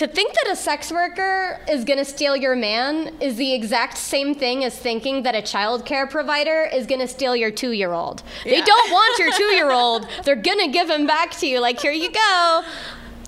To 0.00 0.06
think 0.08 0.32
that 0.32 0.50
a 0.50 0.56
sex 0.56 0.90
worker 0.90 1.60
is 1.68 1.84
going 1.84 1.98
to 1.98 2.06
steal 2.06 2.34
your 2.34 2.56
man 2.56 3.14
is 3.20 3.36
the 3.36 3.52
exact 3.52 3.98
same 3.98 4.34
thing 4.34 4.64
as 4.64 4.74
thinking 4.74 5.24
that 5.24 5.34
a 5.34 5.42
child 5.42 5.84
care 5.84 6.06
provider 6.06 6.70
is 6.72 6.86
going 6.86 7.02
to 7.02 7.06
steal 7.06 7.36
your 7.36 7.50
two 7.50 7.72
year 7.72 7.92
old. 7.92 8.22
They 8.44 8.62
don't 8.62 8.90
want 8.90 9.18
your 9.18 9.30
two 9.36 9.52
year 9.54 9.70
old. 9.70 10.08
They're 10.24 10.36
going 10.36 10.60
to 10.60 10.68
give 10.68 10.88
him 10.88 11.06
back 11.06 11.32
to 11.40 11.46
you. 11.46 11.60
Like, 11.60 11.78
here 11.78 11.92
you 11.92 12.10
go. 12.10 12.62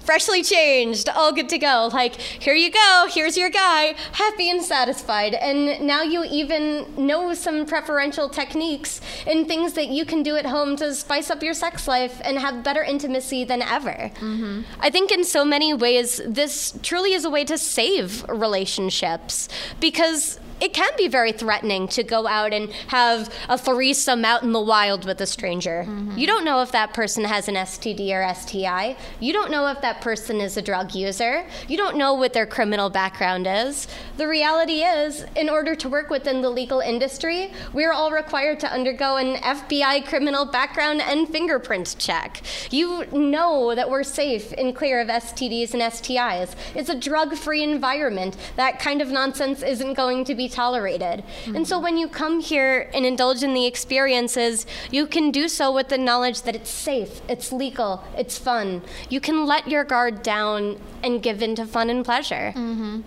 Freshly 0.04 0.42
changed, 0.42 1.08
all 1.08 1.32
good 1.32 1.48
to 1.50 1.58
go. 1.58 1.88
Like, 1.92 2.16
here 2.16 2.54
you 2.54 2.70
go, 2.70 3.08
here's 3.10 3.36
your 3.36 3.50
guy, 3.50 3.94
happy 4.12 4.50
and 4.50 4.62
satisfied. 4.62 5.34
And 5.34 5.86
now 5.86 6.02
you 6.02 6.24
even 6.24 6.86
know 6.96 7.34
some 7.34 7.66
preferential 7.66 8.28
techniques 8.28 9.00
and 9.26 9.46
things 9.46 9.74
that 9.74 9.88
you 9.88 10.04
can 10.04 10.22
do 10.22 10.36
at 10.36 10.46
home 10.46 10.76
to 10.76 10.94
spice 10.94 11.30
up 11.30 11.42
your 11.42 11.54
sex 11.54 11.86
life 11.86 12.20
and 12.24 12.38
have 12.38 12.64
better 12.64 12.82
intimacy 12.82 13.44
than 13.44 13.62
ever. 13.62 14.10
Mm-hmm. 14.16 14.62
I 14.80 14.90
think 14.90 15.12
in 15.12 15.24
so 15.24 15.44
many 15.44 15.72
ways, 15.72 16.20
this 16.26 16.78
truly 16.82 17.12
is 17.12 17.24
a 17.24 17.30
way 17.30 17.44
to 17.44 17.56
save 17.56 18.24
relationships 18.28 19.48
because 19.80 20.38
it 20.62 20.72
can 20.72 20.90
be 20.96 21.08
very 21.08 21.32
threatening 21.32 21.88
to 21.88 22.04
go 22.04 22.28
out 22.28 22.52
and 22.52 22.70
have 22.86 23.34
a 23.48 23.58
threesome 23.58 24.24
out 24.24 24.44
in 24.44 24.52
the 24.52 24.60
wild 24.60 25.04
with 25.04 25.20
a 25.20 25.26
stranger. 25.26 25.84
Mm-hmm. 25.84 26.16
You 26.16 26.28
don't 26.28 26.44
know 26.44 26.62
if 26.62 26.70
that 26.70 26.94
person 26.94 27.24
has 27.24 27.48
an 27.48 27.56
STD 27.56 28.12
or 28.12 28.32
STI. 28.32 28.96
You 29.18 29.32
don't 29.32 29.50
know 29.50 29.66
if 29.66 29.80
that 29.80 30.00
person 30.00 30.40
is 30.40 30.56
a 30.56 30.62
drug 30.62 30.94
user. 30.94 31.44
You 31.66 31.76
don't 31.76 31.96
know 31.96 32.14
what 32.14 32.32
their 32.32 32.46
criminal 32.46 32.90
background 32.90 33.48
is. 33.48 33.88
The 34.18 34.28
reality 34.28 34.82
is, 34.84 35.26
in 35.34 35.50
order 35.50 35.74
to 35.74 35.88
work 35.88 36.10
within 36.10 36.42
the 36.42 36.50
legal 36.50 36.78
industry, 36.78 37.52
we're 37.72 37.92
all 37.92 38.12
required 38.12 38.60
to 38.60 38.72
undergo 38.72 39.16
an 39.16 39.38
FBI 39.38 40.06
criminal 40.06 40.44
background 40.44 41.00
and 41.00 41.28
fingerprint 41.28 41.96
check. 41.98 42.40
You 42.70 43.04
know 43.10 43.74
that 43.74 43.90
we're 43.90 44.04
safe 44.04 44.52
and 44.56 44.76
clear 44.76 45.00
of 45.00 45.08
STDs 45.08 45.72
and 45.72 45.82
STIs. 45.82 46.54
It's 46.76 46.88
a 46.88 46.94
drug 46.94 47.34
free 47.34 47.64
environment. 47.64 48.36
That 48.54 48.78
kind 48.78 49.02
of 49.02 49.08
nonsense 49.08 49.64
isn't 49.64 49.94
going 49.94 50.24
to 50.26 50.36
be 50.36 50.51
tolerated. 50.52 51.24
And 51.46 51.66
so 51.66 51.76
mm-hmm. 51.76 51.84
when 51.84 51.96
you 51.96 52.08
come 52.08 52.40
here 52.40 52.90
and 52.94 53.04
indulge 53.04 53.42
in 53.42 53.54
the 53.54 53.66
experiences, 53.66 54.66
you 54.90 55.06
can 55.06 55.30
do 55.30 55.48
so 55.48 55.72
with 55.72 55.88
the 55.88 55.98
knowledge 55.98 56.42
that 56.42 56.54
it's 56.54 56.70
safe, 56.70 57.20
it's 57.28 57.52
legal, 57.52 58.04
it's 58.16 58.38
fun. 58.38 58.82
You 59.08 59.20
can 59.20 59.46
let 59.46 59.68
your 59.68 59.84
guard 59.84 60.22
down 60.22 60.78
and 61.02 61.22
give 61.22 61.42
in 61.42 61.54
to 61.56 61.66
fun 61.66 61.90
and 61.90 62.04
pleasure. 62.04 62.52
Mm-hmm. 62.54 63.00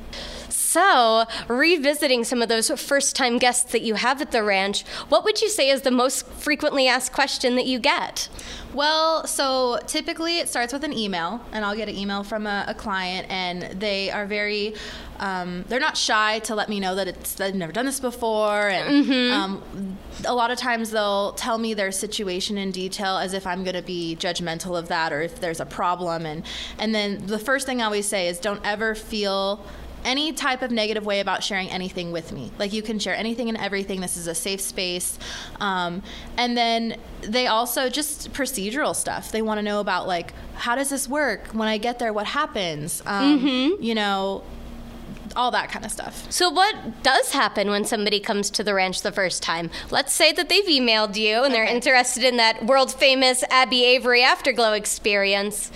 So, 0.75 1.24
revisiting 1.48 2.25
some 2.25 2.41
of 2.41 2.50
those 2.50 2.70
first 2.70 3.15
time 3.15 3.38
guests 3.38 3.72
that 3.72 3.82
you 3.82 3.94
have 3.94 4.22
at 4.22 4.32
the 4.32 4.44
ranch, 4.44 4.84
what 5.08 5.24
would 5.24 5.41
you 5.41 5.48
say 5.48 5.70
is 5.70 5.84
the 5.84 5.89
most 5.89 6.27
frequently 6.27 6.86
asked 6.86 7.13
question 7.13 7.55
that 7.55 7.65
you 7.65 7.79
get? 7.79 8.27
Well, 8.74 9.25
so 9.25 9.79
typically 9.88 10.39
it 10.39 10.50
starts 10.50 10.74
with 10.74 10.84
an 10.84 10.91
email, 10.91 11.39
and 11.53 11.63
I'll 11.63 11.77
get 11.77 11.88
an 11.88 11.96
email 11.96 12.24
from 12.24 12.46
a, 12.46 12.65
a 12.67 12.74
client, 12.74 13.27
and 13.29 13.79
they 13.79 14.12
are 14.12 14.25
very, 14.25 14.74
um, 15.20 15.63
they're 15.70 15.79
not 15.79 15.96
shy 15.96 16.39
to 16.39 16.55
let 16.55 16.67
me 16.67 16.82
know 16.82 16.94
that 16.96 17.08
it's 17.08 17.36
they've 17.36 17.55
never 17.55 17.72
done 17.72 17.86
this 17.86 18.01
before, 18.01 18.67
and 18.67 19.32
um, 19.32 19.98
a 20.25 20.36
lot 20.36 20.51
of 20.51 20.58
times 20.58 20.91
they'll 20.91 21.32
tell 21.38 21.58
me 21.58 21.74
their 21.74 21.94
situation 21.94 22.58
in 22.58 22.72
detail 22.72 23.15
as 23.15 23.32
if 23.32 23.48
I'm 23.48 23.63
going 23.63 23.77
to 23.77 23.82
be 23.82 24.17
judgmental 24.20 24.77
of 24.77 24.89
that 24.89 25.13
or 25.13 25.22
if 25.22 25.39
there's 25.39 25.62
a 25.62 25.65
problem, 25.65 26.25
and 26.25 26.44
and 26.79 26.94
then 26.94 27.27
the 27.27 27.39
first 27.39 27.65
thing 27.65 27.82
I 27.82 27.86
always 27.86 28.08
say 28.08 28.27
is 28.27 28.39
don't 28.39 28.60
ever 28.65 28.94
feel 28.94 29.65
any 30.05 30.31
type 30.31 30.62
of 30.62 30.71
negative 30.71 31.05
way 31.05 31.19
about 31.19 31.43
sharing 31.43 31.69
anything 31.69 32.12
with 32.12 32.31
me. 32.31 32.51
Like 32.57 32.71
you 32.71 32.81
can 32.81 33.00
share 33.00 33.15
anything 33.15 33.50
and 33.50 33.57
everything. 33.57 34.00
This 34.01 34.15
is 34.15 34.27
a 34.27 34.35
safe 34.35 34.62
space. 34.62 35.17
Um, 35.59 36.03
and 36.38 36.55
then 36.55 36.97
they 37.21 37.47
also 37.47 37.89
just 37.89 38.31
procedural 38.31 38.95
stuff. 38.95 39.31
They 39.31 39.41
want 39.41 39.57
to 39.57 39.63
know 39.63 39.79
about 39.79 40.07
like 40.07 40.33
how 40.53 40.75
does 40.75 40.89
this 40.89 41.10
work 41.10 41.47
when 41.47 41.67
I 41.67 41.77
get 41.77 41.99
there? 41.99 42.13
What 42.13 42.27
happens? 42.27 43.01
Um, 43.06 43.39
You 43.82 43.95
know, 43.95 44.43
all 45.36 45.51
that 45.51 45.69
kind 45.69 45.84
of 45.84 45.91
stuff. 45.91 46.32
So, 46.32 46.49
what 46.49 47.03
does 47.03 47.32
happen 47.34 47.69
when 47.69 47.84
somebody 47.84 48.19
comes 48.19 48.49
to 48.51 48.63
the 48.63 48.73
ranch 48.73 49.01
the 49.01 49.12
first 49.12 49.43
time? 49.43 49.69
Let's 49.91 50.13
say 50.13 50.32
that 50.32 50.47
they've 50.49 50.65
emailed 50.65 51.15
you 51.17 51.43
and 51.43 51.53
they're 51.53 51.65
interested 51.65 52.23
in 52.23 52.38
that 52.38 52.65
world 52.65 52.93
famous 52.93 53.43
Abby 53.49 53.84
Avery 53.84 54.23
Afterglow 54.23 54.73
experience. 54.73 55.71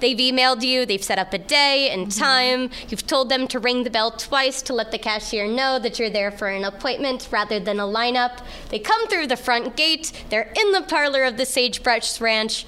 They've 0.00 0.16
emailed 0.16 0.62
you, 0.62 0.86
they've 0.86 1.02
set 1.02 1.18
up 1.18 1.32
a 1.32 1.38
day 1.38 1.90
and 1.90 2.06
mm-hmm. 2.06 2.20
time, 2.20 2.70
you've 2.88 3.06
told 3.06 3.28
them 3.28 3.48
to 3.48 3.58
ring 3.58 3.84
the 3.84 3.90
bell 3.90 4.10
twice 4.10 4.62
to 4.62 4.72
let 4.72 4.90
the 4.90 4.98
cashier 4.98 5.46
know 5.46 5.78
that 5.78 5.98
you're 5.98 6.10
there 6.10 6.30
for 6.30 6.48
an 6.48 6.64
appointment 6.64 7.28
rather 7.30 7.58
than 7.60 7.80
a 7.80 7.84
lineup. 7.84 8.40
They 8.70 8.78
come 8.78 9.06
through 9.08 9.26
the 9.26 9.36
front 9.36 9.76
gate, 9.76 10.12
they're 10.30 10.52
in 10.56 10.72
the 10.72 10.82
parlor 10.82 11.24
of 11.24 11.36
the 11.36 11.46
Sagebrush 11.46 12.20
Ranch. 12.20 12.64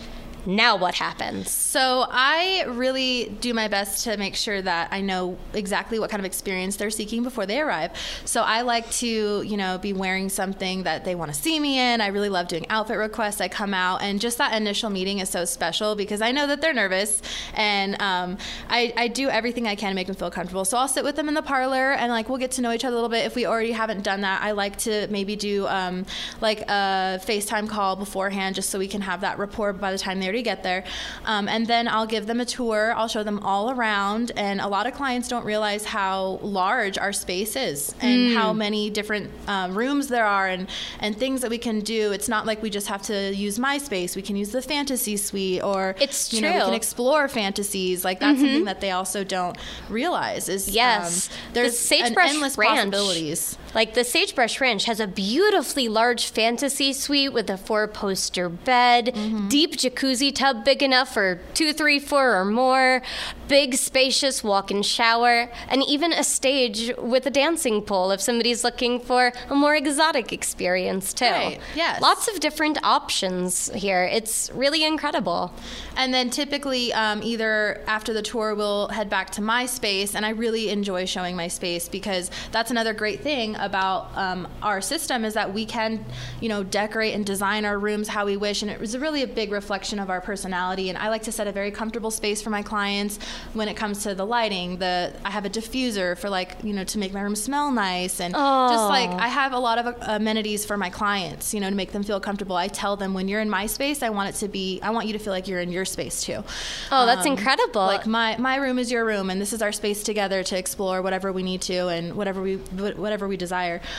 Now, 0.46 0.76
what 0.76 0.94
happens? 0.94 1.50
So 1.50 2.06
I 2.08 2.64
really 2.66 3.36
do 3.40 3.52
my 3.52 3.68
best 3.68 4.04
to 4.04 4.16
make 4.16 4.34
sure 4.34 4.62
that 4.62 4.88
I 4.90 5.00
know 5.00 5.36
exactly 5.52 5.98
what 5.98 6.10
kind 6.10 6.20
of 6.20 6.24
experience 6.24 6.76
they're 6.76 6.90
seeking 6.90 7.22
before 7.22 7.46
they 7.46 7.60
arrive. 7.60 7.90
So 8.24 8.42
I 8.42 8.62
like 8.62 8.90
to, 8.92 9.42
you 9.42 9.56
know, 9.56 9.76
be 9.78 9.92
wearing 9.92 10.28
something 10.30 10.84
that 10.84 11.04
they 11.04 11.14
want 11.14 11.32
to 11.32 11.38
see 11.38 11.60
me 11.60 11.78
in. 11.78 12.00
I 12.00 12.06
really 12.08 12.30
love 12.30 12.48
doing 12.48 12.66
outfit 12.70 12.96
requests. 12.96 13.40
I 13.40 13.48
come 13.48 13.74
out, 13.74 14.02
and 14.02 14.20
just 14.20 14.38
that 14.38 14.54
initial 14.54 14.88
meeting 14.88 15.18
is 15.18 15.28
so 15.28 15.44
special 15.44 15.94
because 15.94 16.22
I 16.22 16.32
know 16.32 16.46
that 16.46 16.60
they're 16.60 16.72
nervous, 16.72 17.20
and 17.54 18.00
um, 18.00 18.38
I, 18.68 18.92
I 18.96 19.08
do 19.08 19.28
everything 19.28 19.66
I 19.66 19.74
can 19.74 19.90
to 19.90 19.94
make 19.94 20.06
them 20.06 20.16
feel 20.16 20.30
comfortable. 20.30 20.64
So 20.64 20.78
I'll 20.78 20.88
sit 20.88 21.04
with 21.04 21.16
them 21.16 21.28
in 21.28 21.34
the 21.34 21.42
parlor, 21.42 21.92
and 21.92 22.10
like 22.10 22.28
we'll 22.28 22.38
get 22.38 22.52
to 22.52 22.62
know 22.62 22.72
each 22.72 22.84
other 22.84 22.94
a 22.94 22.96
little 22.96 23.10
bit. 23.10 23.26
If 23.26 23.34
we 23.34 23.44
already 23.44 23.72
haven't 23.72 24.02
done 24.02 24.22
that, 24.22 24.42
I 24.42 24.52
like 24.52 24.78
to 24.78 25.06
maybe 25.10 25.36
do 25.36 25.66
um, 25.66 26.06
like 26.40 26.62
a 26.62 27.20
FaceTime 27.24 27.68
call 27.68 27.94
beforehand, 27.96 28.54
just 28.54 28.70
so 28.70 28.78
we 28.78 28.88
can 28.88 29.02
have 29.02 29.20
that 29.20 29.38
rapport 29.38 29.72
by 29.74 29.92
the 29.92 29.98
time 29.98 30.18
they 30.18 30.29
already 30.30 30.42
get 30.42 30.62
there. 30.62 30.84
Um, 31.24 31.48
and 31.48 31.66
then 31.66 31.88
I'll 31.88 32.06
give 32.06 32.26
them 32.26 32.40
a 32.40 32.44
tour. 32.44 32.94
I'll 32.96 33.08
show 33.08 33.22
them 33.24 33.40
all 33.40 33.70
around. 33.70 34.30
And 34.36 34.60
a 34.60 34.68
lot 34.68 34.86
of 34.86 34.94
clients 34.94 35.28
don't 35.28 35.44
realize 35.44 35.84
how 35.84 36.38
large 36.42 36.96
our 36.98 37.12
space 37.12 37.56
is 37.56 37.94
and 38.00 38.34
how 38.36 38.52
many 38.52 38.90
different 38.90 39.30
um, 39.48 39.76
rooms 39.76 40.08
there 40.08 40.24
are 40.26 40.46
and, 40.46 40.68
and 41.00 41.16
things 41.16 41.40
that 41.40 41.50
we 41.50 41.58
can 41.58 41.80
do. 41.80 42.12
It's 42.12 42.28
not 42.28 42.46
like 42.46 42.62
we 42.62 42.70
just 42.70 42.86
have 42.86 43.02
to 43.02 43.34
use 43.34 43.58
my 43.58 43.78
space. 43.78 44.14
We 44.14 44.22
can 44.22 44.36
use 44.36 44.50
the 44.50 44.62
fantasy 44.62 45.16
suite 45.16 45.62
or 45.64 45.96
It's 46.00 46.32
you 46.32 46.42
know, 46.42 46.52
we 46.52 46.60
can 46.60 46.74
explore 46.74 47.26
fantasies. 47.28 48.04
Like 48.04 48.20
that's 48.20 48.38
something 48.38 48.64
that 48.66 48.80
they 48.80 48.92
also 48.92 49.24
don't 49.24 49.58
realize 49.88 50.48
is 50.48 50.68
um, 50.68 50.74
Yes. 50.74 51.28
there's 51.52 51.72
the 51.72 51.76
Sagebrush 51.78 52.30
an 52.30 52.34
endless 52.36 52.56
Ranch, 52.56 52.76
possibilities. 52.92 53.58
Like 53.74 53.94
the 53.94 54.04
Sagebrush 54.04 54.60
Ranch 54.60 54.84
has 54.86 55.00
a 55.00 55.06
beautifully 55.06 55.88
large 55.88 56.26
fantasy 56.30 56.92
suite 56.92 57.32
with 57.32 57.48
a 57.50 57.56
four 57.56 57.86
poster 57.88 58.48
bed, 58.48 59.06
Mm-hmm. 59.14 59.48
deep 59.48 59.76
jacuzzi 59.76 60.34
tub 60.34 60.64
big 60.64 60.82
enough 60.82 61.12
for 61.14 61.40
two, 61.54 61.72
three, 61.72 61.98
four, 61.98 62.36
or 62.36 62.44
more, 62.44 63.02
big 63.48 63.74
spacious 63.74 64.42
walk 64.44 64.70
in 64.70 64.82
shower, 64.82 65.50
and 65.68 65.82
even 65.86 66.12
a 66.12 66.22
stage 66.24 66.92
with 66.98 67.26
a 67.26 67.30
dancing 67.30 67.82
pool 67.82 68.10
if 68.10 68.20
somebody's 68.20 68.62
looking 68.64 68.98
for 69.00 69.32
a 69.48 69.54
more 69.54 69.74
exotic 69.74 70.32
experience 70.32 71.12
too. 71.12 71.24
Right, 71.26 71.60
yes. 71.74 72.00
Lots 72.00 72.28
of 72.28 72.40
different 72.40 72.78
options 72.82 73.70
here. 73.74 74.04
It's 74.04 74.50
really 74.54 74.84
incredible. 74.84 75.52
And 75.96 76.14
then 76.14 76.30
typically, 76.30 76.92
um, 76.92 77.22
either 77.22 77.82
after 77.86 78.12
the 78.12 78.22
tour, 78.22 78.54
we'll 78.54 78.88
head 78.88 79.10
back 79.10 79.30
to 79.30 79.42
my 79.42 79.66
space. 79.66 80.14
And 80.14 80.24
I 80.24 80.30
really 80.30 80.70
enjoy 80.70 81.04
showing 81.06 81.36
my 81.36 81.48
space 81.48 81.88
because 81.88 82.30
that's 82.52 82.70
another 82.70 82.92
great 82.94 83.20
thing 83.20 83.56
about 83.60 84.16
um, 84.16 84.48
our 84.62 84.80
system 84.80 85.24
is 85.24 85.34
that 85.34 85.52
we 85.52 85.64
can, 85.66 86.04
you 86.40 86.48
know, 86.48 86.62
decorate 86.64 87.14
and 87.14 87.24
design 87.24 87.64
our 87.64 87.78
rooms 87.78 88.08
how 88.08 88.26
we 88.26 88.36
wish, 88.36 88.62
and 88.62 88.70
it 88.70 88.80
was 88.80 88.96
really 88.96 89.22
a 89.22 89.26
big 89.26 89.52
reflection 89.52 89.98
of 89.98 90.10
our 90.10 90.20
personality. 90.20 90.88
And 90.88 90.98
I 90.98 91.08
like 91.08 91.22
to 91.24 91.32
set 91.32 91.46
a 91.46 91.52
very 91.52 91.70
comfortable 91.70 92.10
space 92.10 92.42
for 92.42 92.50
my 92.50 92.62
clients 92.62 93.18
when 93.52 93.68
it 93.68 93.76
comes 93.76 94.02
to 94.04 94.14
the 94.14 94.26
lighting. 94.26 94.78
The 94.78 95.12
I 95.24 95.30
have 95.30 95.44
a 95.44 95.50
diffuser 95.50 96.16
for 96.16 96.30
like 96.30 96.56
you 96.64 96.72
know 96.72 96.84
to 96.84 96.98
make 96.98 97.12
my 97.12 97.20
room 97.20 97.36
smell 97.36 97.70
nice, 97.70 98.20
and 98.20 98.34
just 98.34 98.88
like 98.88 99.10
I 99.10 99.28
have 99.28 99.52
a 99.52 99.58
lot 99.58 99.78
of 99.78 99.86
uh, 99.86 99.94
amenities 100.08 100.64
for 100.64 100.76
my 100.76 100.90
clients, 100.90 101.52
you 101.54 101.60
know, 101.60 101.68
to 101.68 101.76
make 101.76 101.92
them 101.92 102.02
feel 102.02 102.20
comfortable. 102.20 102.56
I 102.56 102.68
tell 102.68 102.96
them 102.96 103.14
when 103.14 103.28
you're 103.28 103.40
in 103.40 103.50
my 103.50 103.66
space, 103.66 104.02
I 104.02 104.10
want 104.10 104.34
it 104.34 104.38
to 104.38 104.48
be, 104.48 104.80
I 104.82 104.90
want 104.90 105.06
you 105.06 105.12
to 105.12 105.18
feel 105.18 105.32
like 105.32 105.48
you're 105.48 105.60
in 105.60 105.70
your 105.70 105.84
space 105.84 106.22
too. 106.22 106.42
Oh, 106.90 107.06
that's 107.06 107.26
incredible. 107.26 107.82
Like 107.82 108.06
my 108.06 108.36
my 108.38 108.56
room 108.56 108.78
is 108.78 108.90
your 108.90 109.04
room, 109.04 109.30
and 109.30 109.40
this 109.40 109.52
is 109.52 109.62
our 109.62 109.72
space 109.72 110.02
together 110.02 110.42
to 110.44 110.58
explore 110.58 111.02
whatever 111.02 111.32
we 111.32 111.42
need 111.42 111.62
to 111.62 111.88
and 111.88 112.14
whatever 112.14 112.40
we 112.40 112.56
whatever 112.56 113.28
we 113.28 113.36
desire. 113.36 113.49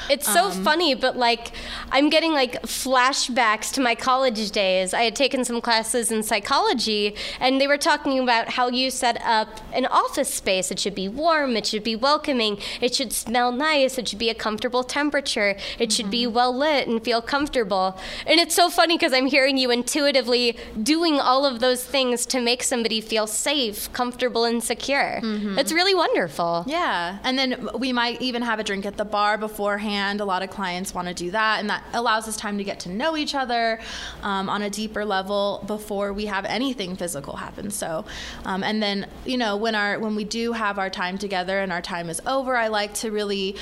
It's 0.09 0.31
so 0.31 0.45
um, 0.45 0.63
funny, 0.63 0.95
but 0.95 1.17
like 1.17 1.51
I'm 1.91 2.09
getting 2.09 2.33
like 2.33 2.61
flashbacks 2.63 3.71
to 3.73 3.81
my 3.81 3.95
college 3.95 4.51
days. 4.51 4.93
I 4.93 5.03
had 5.03 5.15
taken 5.15 5.43
some 5.45 5.61
classes 5.61 6.11
in 6.11 6.23
psychology, 6.23 7.15
and 7.39 7.59
they 7.59 7.67
were 7.67 7.77
talking 7.77 8.19
about 8.19 8.49
how 8.49 8.69
you 8.69 8.89
set 8.91 9.21
up 9.23 9.59
an 9.73 9.85
office 9.87 10.33
space. 10.33 10.71
It 10.71 10.79
should 10.79 10.95
be 10.95 11.07
warm, 11.07 11.55
it 11.55 11.65
should 11.65 11.83
be 11.83 11.95
welcoming, 11.95 12.57
it 12.79 12.95
should 12.95 13.13
smell 13.13 13.51
nice, 13.51 13.97
it 13.97 14.07
should 14.07 14.19
be 14.19 14.29
a 14.29 14.35
comfortable 14.35 14.83
temperature, 14.83 15.55
it 15.79 15.91
should 15.91 16.09
be 16.09 16.23
mm-hmm. 16.23 16.35
well 16.35 16.55
lit 16.55 16.87
and 16.87 17.03
feel 17.03 17.21
comfortable. 17.21 17.97
And 18.25 18.39
it's 18.39 18.55
so 18.55 18.69
funny 18.69 18.97
because 18.97 19.13
I'm 19.13 19.27
hearing 19.27 19.57
you 19.57 19.71
intuitively 19.71 20.57
doing 20.81 21.19
all 21.19 21.45
of 21.45 21.59
those 21.59 21.83
things 21.83 22.25
to 22.27 22.41
make 22.41 22.63
somebody 22.63 23.01
feel 23.01 23.27
safe, 23.27 23.91
comfortable, 23.93 24.45
and 24.45 24.63
secure. 24.63 25.19
Mm-hmm. 25.21 25.59
It's 25.59 25.71
really 25.71 25.95
wonderful. 25.95 26.63
Yeah, 26.67 27.19
and 27.23 27.37
then 27.37 27.69
we 27.77 27.93
might 27.93 28.21
even 28.21 28.41
have 28.41 28.59
a 28.59 28.63
drink 28.63 28.85
at 28.85 28.97
the 28.97 29.05
bar 29.05 29.37
beforehand. 29.41 30.21
A 30.21 30.25
lot 30.25 30.41
of 30.41 30.49
clients 30.49 30.93
want 30.93 31.09
to 31.09 31.13
do 31.13 31.31
that, 31.31 31.59
and 31.59 31.69
that 31.69 31.83
allows 31.93 32.29
us 32.29 32.37
time 32.37 32.57
to 32.57 32.63
get 32.63 32.79
to 32.81 32.89
know 32.89 33.17
each 33.17 33.35
other 33.35 33.81
um, 34.23 34.47
on 34.47 34.61
a 34.61 34.69
deeper 34.69 35.03
level 35.03 35.61
before 35.67 36.13
we 36.13 36.27
have 36.27 36.45
anything 36.45 36.95
physical 36.95 37.35
happen. 37.35 37.69
So, 37.71 38.05
um, 38.45 38.63
and 38.63 38.81
then 38.81 39.07
you 39.25 39.37
know 39.37 39.57
when 39.57 39.75
our 39.75 39.99
when 39.99 40.15
we 40.15 40.23
do 40.23 40.53
have 40.53 40.79
our 40.79 40.89
time 40.89 41.17
together 41.17 41.59
and 41.59 41.73
our 41.73 41.81
time 41.81 42.09
is 42.09 42.21
over, 42.25 42.55
I 42.55 42.69
like 42.69 42.93
to 42.95 43.11
really 43.11 43.57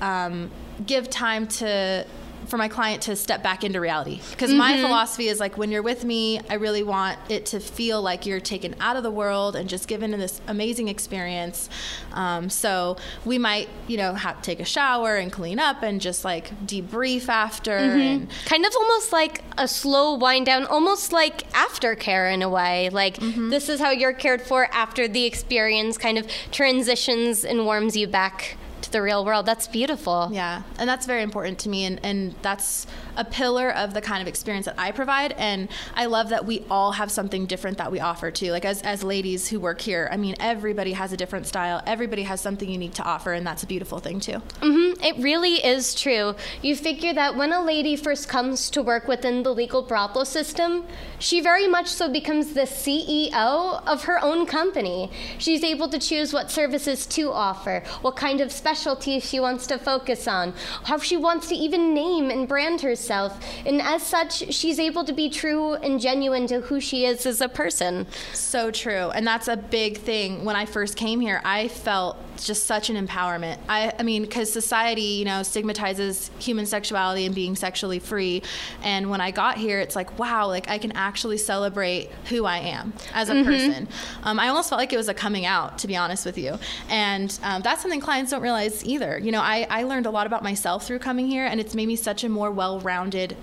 um, 0.00 0.52
give 0.86 1.10
time 1.10 1.48
to 1.48 2.06
for 2.46 2.56
my 2.56 2.68
client 2.68 3.02
to 3.02 3.16
step 3.16 3.42
back 3.42 3.64
into 3.64 3.80
reality. 3.80 4.20
Because 4.30 4.52
my 4.52 4.72
mm-hmm. 4.72 4.82
philosophy 4.82 5.28
is 5.28 5.40
like 5.40 5.56
when 5.56 5.70
you're 5.70 5.82
with 5.82 6.04
me 6.04 6.40
i 6.48 6.54
really 6.54 6.82
want 6.82 7.18
it 7.28 7.46
to 7.46 7.60
feel 7.60 8.00
like 8.02 8.26
you're 8.26 8.40
taken 8.40 8.74
out 8.80 8.96
of 8.96 9.02
the 9.02 9.10
world 9.10 9.56
and 9.56 9.68
just 9.68 9.88
given 9.88 10.10
this 10.12 10.40
amazing 10.46 10.88
experience. 10.88 11.68
Um, 12.12 12.50
so 12.50 12.96
we 13.24 13.38
might 13.38 13.68
you 13.86 13.96
know 13.96 14.14
have, 14.14 14.42
take 14.42 14.60
a 14.60 14.64
shower 14.64 15.16
and 15.16 15.32
clean 15.32 15.58
up 15.58 15.82
and 15.82 16.00
just 16.00 16.24
like 16.24 16.50
debrief 16.66 17.28
after 17.28 17.72
mm-hmm. 17.72 18.00
and 18.00 18.30
kind 18.44 18.64
of 18.64 18.74
almost 18.76 19.12
like 19.12 19.42
a 19.58 19.68
slow 19.68 20.16
wind 20.16 20.46
down, 20.46 20.66
almost 20.66 21.12
like 21.12 21.50
aftercare 21.52 22.32
in 22.32 22.42
a 22.42 22.48
way. 22.48 22.90
Like 22.90 23.18
mm-hmm. 23.18 23.50
this 23.50 23.68
is 23.68 23.80
how 23.80 23.90
you're 23.90 24.12
cared 24.12 24.42
for 24.42 24.68
after 24.72 25.08
the 25.08 25.24
experience 25.24 25.98
kind 25.98 26.18
of 26.18 26.26
transitions 26.50 27.44
and 27.44 27.64
warms 27.64 27.96
you 27.96 28.06
back 28.06 28.56
to 28.84 28.92
the 28.92 29.02
real 29.02 29.24
world. 29.24 29.46
That's 29.46 29.66
beautiful. 29.66 30.28
Yeah, 30.32 30.62
and 30.78 30.88
that's 30.88 31.06
very 31.06 31.22
important 31.22 31.58
to 31.60 31.68
me, 31.68 31.84
and, 31.84 32.00
and 32.04 32.34
that's 32.42 32.86
a 33.16 33.24
pillar 33.24 33.70
of 33.70 33.94
the 33.94 34.00
kind 34.00 34.20
of 34.22 34.28
experience 34.28 34.66
that 34.66 34.74
I 34.78 34.90
provide. 34.92 35.32
And 35.32 35.68
I 35.94 36.06
love 36.06 36.28
that 36.30 36.44
we 36.46 36.64
all 36.70 36.92
have 36.92 37.10
something 37.10 37.46
different 37.46 37.78
that 37.78 37.90
we 37.92 38.00
offer 38.00 38.30
too. 38.30 38.50
Like 38.50 38.64
as, 38.64 38.82
as 38.82 39.02
ladies 39.02 39.48
who 39.48 39.60
work 39.60 39.80
here, 39.80 40.08
I 40.10 40.16
mean, 40.16 40.34
everybody 40.40 40.92
has 40.92 41.12
a 41.12 41.16
different 41.16 41.46
style, 41.46 41.82
everybody 41.86 42.22
has 42.22 42.40
something 42.40 42.68
unique 42.68 42.94
to 42.94 43.02
offer, 43.02 43.32
and 43.32 43.46
that's 43.46 43.62
a 43.62 43.66
beautiful 43.66 43.98
thing 43.98 44.20
too. 44.20 44.38
hmm 44.62 44.92
It 45.02 45.16
really 45.22 45.64
is 45.64 45.94
true. 45.94 46.34
You 46.62 46.76
figure 46.76 47.14
that 47.14 47.36
when 47.36 47.52
a 47.52 47.62
lady 47.62 47.96
first 47.96 48.28
comes 48.28 48.70
to 48.70 48.82
work 48.82 49.08
within 49.08 49.42
the 49.42 49.54
legal 49.54 49.82
brothel 49.82 50.24
system, 50.24 50.84
she 51.18 51.40
very 51.40 51.66
much 51.66 51.88
so 51.88 52.10
becomes 52.10 52.52
the 52.54 52.66
CEO 52.66 53.82
of 53.86 54.04
her 54.04 54.22
own 54.22 54.46
company. 54.46 55.10
She's 55.38 55.64
able 55.64 55.88
to 55.88 55.98
choose 55.98 56.32
what 56.32 56.50
services 56.50 57.06
to 57.06 57.30
offer, 57.32 57.82
what 58.02 58.16
kind 58.16 58.40
of 58.40 58.52
specialties 58.74 59.24
she 59.24 59.38
wants 59.38 59.68
to 59.68 59.78
focus 59.78 60.26
on, 60.26 60.52
how 60.84 60.98
she 60.98 61.16
wants 61.16 61.48
to 61.48 61.54
even 61.54 61.94
name 61.94 62.28
and 62.28 62.48
brand 62.48 62.80
herself. 62.80 63.38
And 63.64 63.80
as 63.80 64.02
such, 64.02 64.52
she's 64.52 64.80
able 64.80 65.04
to 65.04 65.12
be 65.12 65.30
true 65.30 65.74
and 65.74 66.00
genuine 66.00 66.48
to 66.48 66.60
who 66.60 66.80
she 66.80 67.06
is 67.06 67.24
as 67.24 67.40
a 67.40 67.48
person. 67.48 68.06
So 68.32 68.72
true. 68.72 69.10
And 69.10 69.24
that's 69.24 69.46
a 69.46 69.56
big 69.56 69.98
thing. 69.98 70.44
When 70.44 70.56
I 70.56 70.66
first 70.66 70.96
came 70.96 71.20
here, 71.20 71.40
I 71.44 71.68
felt 71.68 72.16
just 72.42 72.64
such 72.64 72.90
an 72.90 73.06
empowerment. 73.06 73.58
I, 73.68 73.92
I 73.96 74.02
mean, 74.02 74.22
because 74.22 74.52
society, 74.52 75.02
you 75.02 75.24
know, 75.24 75.44
stigmatizes 75.44 76.32
human 76.40 76.66
sexuality 76.66 77.26
and 77.26 77.34
being 77.34 77.54
sexually 77.54 78.00
free. 78.00 78.42
And 78.82 79.08
when 79.08 79.20
I 79.20 79.30
got 79.30 79.56
here, 79.56 79.78
it's 79.78 79.94
like, 79.94 80.18
wow, 80.18 80.48
like 80.48 80.68
I 80.68 80.78
can 80.78 80.90
actually 80.96 81.38
celebrate 81.38 82.10
who 82.28 82.44
I 82.44 82.58
am 82.58 82.92
as 83.12 83.28
a 83.28 83.44
person. 83.44 83.86
Um, 84.24 84.40
I 84.40 84.48
almost 84.48 84.68
felt 84.68 84.80
like 84.80 84.92
it 84.92 84.96
was 84.96 85.08
a 85.08 85.14
coming 85.14 85.46
out, 85.46 85.78
to 85.78 85.86
be 85.86 85.96
honest 85.96 86.26
with 86.26 86.36
you. 86.36 86.58
And 86.88 87.38
um, 87.44 87.62
that's 87.62 87.82
something 87.82 88.00
clients 88.00 88.32
don't 88.32 88.42
realize 88.42 88.63
either. 88.84 89.18
You 89.18 89.32
know, 89.32 89.40
I, 89.40 89.66
I 89.68 89.82
learned 89.82 90.06
a 90.06 90.10
lot 90.10 90.26
about 90.26 90.42
myself 90.42 90.86
through 90.86 91.00
coming 91.00 91.26
here, 91.26 91.44
and 91.44 91.60
it's 91.60 91.74
made 91.74 91.88
me 91.88 91.96
such 91.96 92.24
a 92.24 92.28
more 92.28 92.50
well 92.50 92.80
rounded 92.80 93.36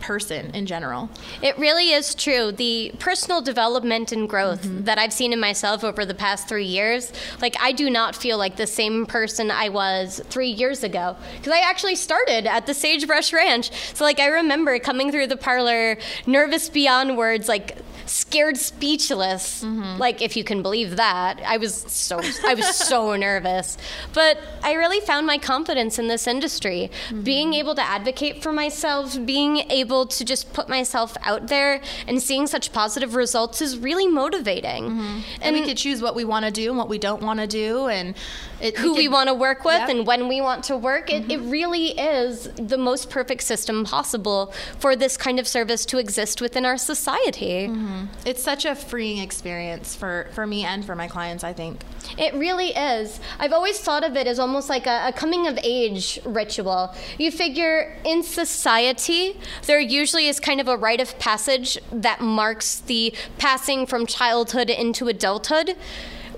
person 0.00 0.54
in 0.54 0.66
general. 0.66 1.08
It 1.42 1.58
really 1.58 1.90
is 1.90 2.14
true. 2.14 2.52
The 2.52 2.92
personal 2.98 3.40
development 3.40 4.12
and 4.12 4.28
growth 4.28 4.62
mm-hmm. 4.62 4.84
that 4.84 4.98
I've 4.98 5.12
seen 5.12 5.32
in 5.32 5.40
myself 5.40 5.82
over 5.84 6.04
the 6.04 6.14
past 6.14 6.48
three 6.48 6.64
years, 6.64 7.12
like 7.40 7.56
I 7.60 7.72
do 7.72 7.90
not 7.90 8.14
feel 8.14 8.38
like 8.38 8.56
the 8.56 8.66
same 8.66 9.06
person 9.06 9.50
I 9.50 9.68
was 9.68 10.20
three 10.28 10.50
years 10.50 10.84
ago. 10.84 11.16
Because 11.36 11.52
I 11.52 11.60
actually 11.60 11.96
started 11.96 12.46
at 12.46 12.66
the 12.66 12.74
Sagebrush 12.74 13.32
Ranch. 13.32 13.70
So, 13.94 14.04
like, 14.04 14.20
I 14.20 14.26
remember 14.26 14.78
coming 14.78 15.10
through 15.10 15.26
the 15.28 15.36
parlor, 15.36 15.96
nervous 16.26 16.68
beyond 16.68 17.16
words, 17.16 17.48
like, 17.48 17.78
scared 18.06 18.56
speechless 18.56 19.62
mm-hmm. 19.62 19.98
like 19.98 20.22
if 20.22 20.36
you 20.36 20.44
can 20.44 20.62
believe 20.62 20.96
that. 20.96 21.40
I 21.44 21.56
was 21.56 21.74
so 21.74 22.20
i 22.46 22.54
was 22.54 22.74
so 22.74 23.16
nervous. 23.28 23.76
But 24.12 24.38
i 24.62 24.74
really 24.74 25.00
found 25.00 25.26
my 25.26 25.38
confidence 25.38 25.98
in 25.98 26.08
this 26.08 26.26
industry. 26.26 26.90
Mm-hmm. 27.08 27.22
Being 27.22 27.54
able 27.54 27.74
to 27.74 27.82
advocate 27.82 28.42
for 28.42 28.52
myself 28.52 29.16
being 29.24 29.58
able 29.70 30.06
to 30.06 30.24
just 30.24 30.52
put 30.52 30.68
myself 30.68 31.16
out 31.22 31.48
there 31.48 31.80
and 32.06 32.22
seeing 32.22 32.46
such 32.46 32.72
positive 32.72 33.14
results 33.14 33.60
is 33.60 33.78
really 33.78 34.06
motivating. 34.06 34.90
Mm-hmm. 34.90 35.20
And, 35.42 35.56
we 35.56 35.64
could 35.64 35.78
choose 35.78 36.02
what 36.02 36.14
we 36.14 36.24
want 36.24 36.44
to 36.44 36.50
do 36.50 36.68
and 36.68 36.76
what 36.76 36.88
we 36.88 36.98
don't 36.98 37.22
want 37.22 37.40
to 37.40 37.46
do, 37.46 37.86
and 37.86 38.14
it, 38.60 38.76
who 38.78 38.94
we 38.94 39.08
want 39.08 39.28
to 39.28 39.34
work 39.34 39.64
with 39.64 39.80
Yep. 39.80 39.88
and 39.88 40.06
when 40.06 40.28
we 40.28 40.40
want 40.40 40.64
to 40.64 40.76
work. 40.76 41.12
It, 41.12 41.30
it 41.30 41.40
mm-hmm. 41.40 41.50
really 41.50 41.88
is 41.98 42.48
the 42.56 42.78
most 42.78 43.10
perfect 43.10 43.42
system 43.42 43.84
possible 43.84 44.52
for 44.78 44.96
this 44.96 45.16
kind 45.16 45.38
of 45.38 45.46
service 45.46 45.84
to 45.86 45.98
exist 45.98 46.40
within 46.40 46.64
our 46.64 46.78
society. 46.78 47.68
Mm-hmm. 47.68 48.06
It's 48.24 48.42
such 48.42 48.64
a 48.64 48.74
freeing 48.74 49.18
experience 49.18 49.94
for, 49.94 50.28
for 50.32 50.46
me 50.46 50.64
and 50.64 50.84
for 50.84 50.94
my 50.94 51.08
clients, 51.08 51.44
I 51.44 51.52
think. 51.52 51.82
It 52.16 52.34
really 52.34 52.68
is. 52.68 53.20
I've 53.38 53.52
always 53.52 53.78
thought 53.78 54.04
of 54.04 54.16
it 54.16 54.26
as 54.26 54.38
almost 54.38 54.68
like 54.68 54.86
a, 54.86 55.08
a 55.08 55.12
coming 55.12 55.46
of 55.46 55.58
age 55.62 56.20
ritual. 56.24 56.94
You 57.18 57.30
figure 57.30 57.96
in 58.04 58.22
society, 58.22 59.38
there 59.66 59.80
usually 59.80 60.28
is 60.28 60.40
kind 60.40 60.60
of 60.60 60.68
a 60.68 60.76
rite 60.76 61.00
of 61.00 61.18
passage 61.18 61.78
that 61.92 62.20
marks 62.20 62.80
the 62.80 63.14
passing 63.38 63.86
from 63.86 64.06
childhood 64.06 64.70
into 64.70 65.08
adulthood. 65.08 65.76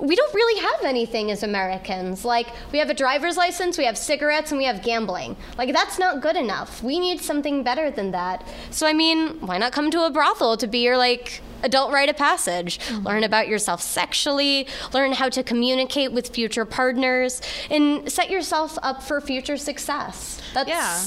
We 0.01 0.17
don't 0.17 0.35
really 0.35 0.61
have 0.61 0.85
anything 0.85 1.31
as 1.31 1.43
Americans. 1.43 2.25
Like, 2.25 2.49
we 2.73 2.79
have 2.79 2.91
a 2.91 2.95
driver's 2.95 3.37
license, 3.37 3.79
we 3.79 3.85
have 3.85 3.99
cigarettes, 3.99 4.51
and 4.51 4.59
we 4.59 4.65
have 4.65 4.83
gambling. 4.83 5.37
Like, 5.57 5.73
that's 5.73 5.99
not 5.99 6.21
good 6.23 6.37
enough. 6.37 6.83
We 6.83 6.99
need 6.99 7.21
something 7.21 7.63
better 7.63 7.91
than 7.91 8.13
that. 8.13 8.47
So, 8.71 8.87
I 8.87 8.93
mean, 8.93 9.41
why 9.41 9.59
not 9.59 9.73
come 9.73 9.91
to 9.91 10.05
a 10.05 10.11
brothel 10.11 10.57
to 10.57 10.67
be 10.67 10.81
your, 10.81 10.97
like, 10.97 11.43
adult 11.63 11.93
rite 11.93 12.09
of 12.09 12.17
passage. 12.17 12.79
Mm-hmm. 12.79 13.07
Learn 13.07 13.25
about 13.25 13.49
yourself 13.49 13.83
sexually, 13.83 14.67
learn 14.93 15.13
how 15.13 15.29
to 15.29 15.43
communicate 15.43 16.13
with 16.13 16.29
future 16.29 16.65
partners, 16.65 17.41
and 17.71 18.11
set 18.11 18.31
yourself 18.31 18.79
up 18.83 19.03
for 19.03 19.21
future 19.21 19.57
success. 19.57 20.41
That's 20.55 20.69
Yeah. 20.69 21.03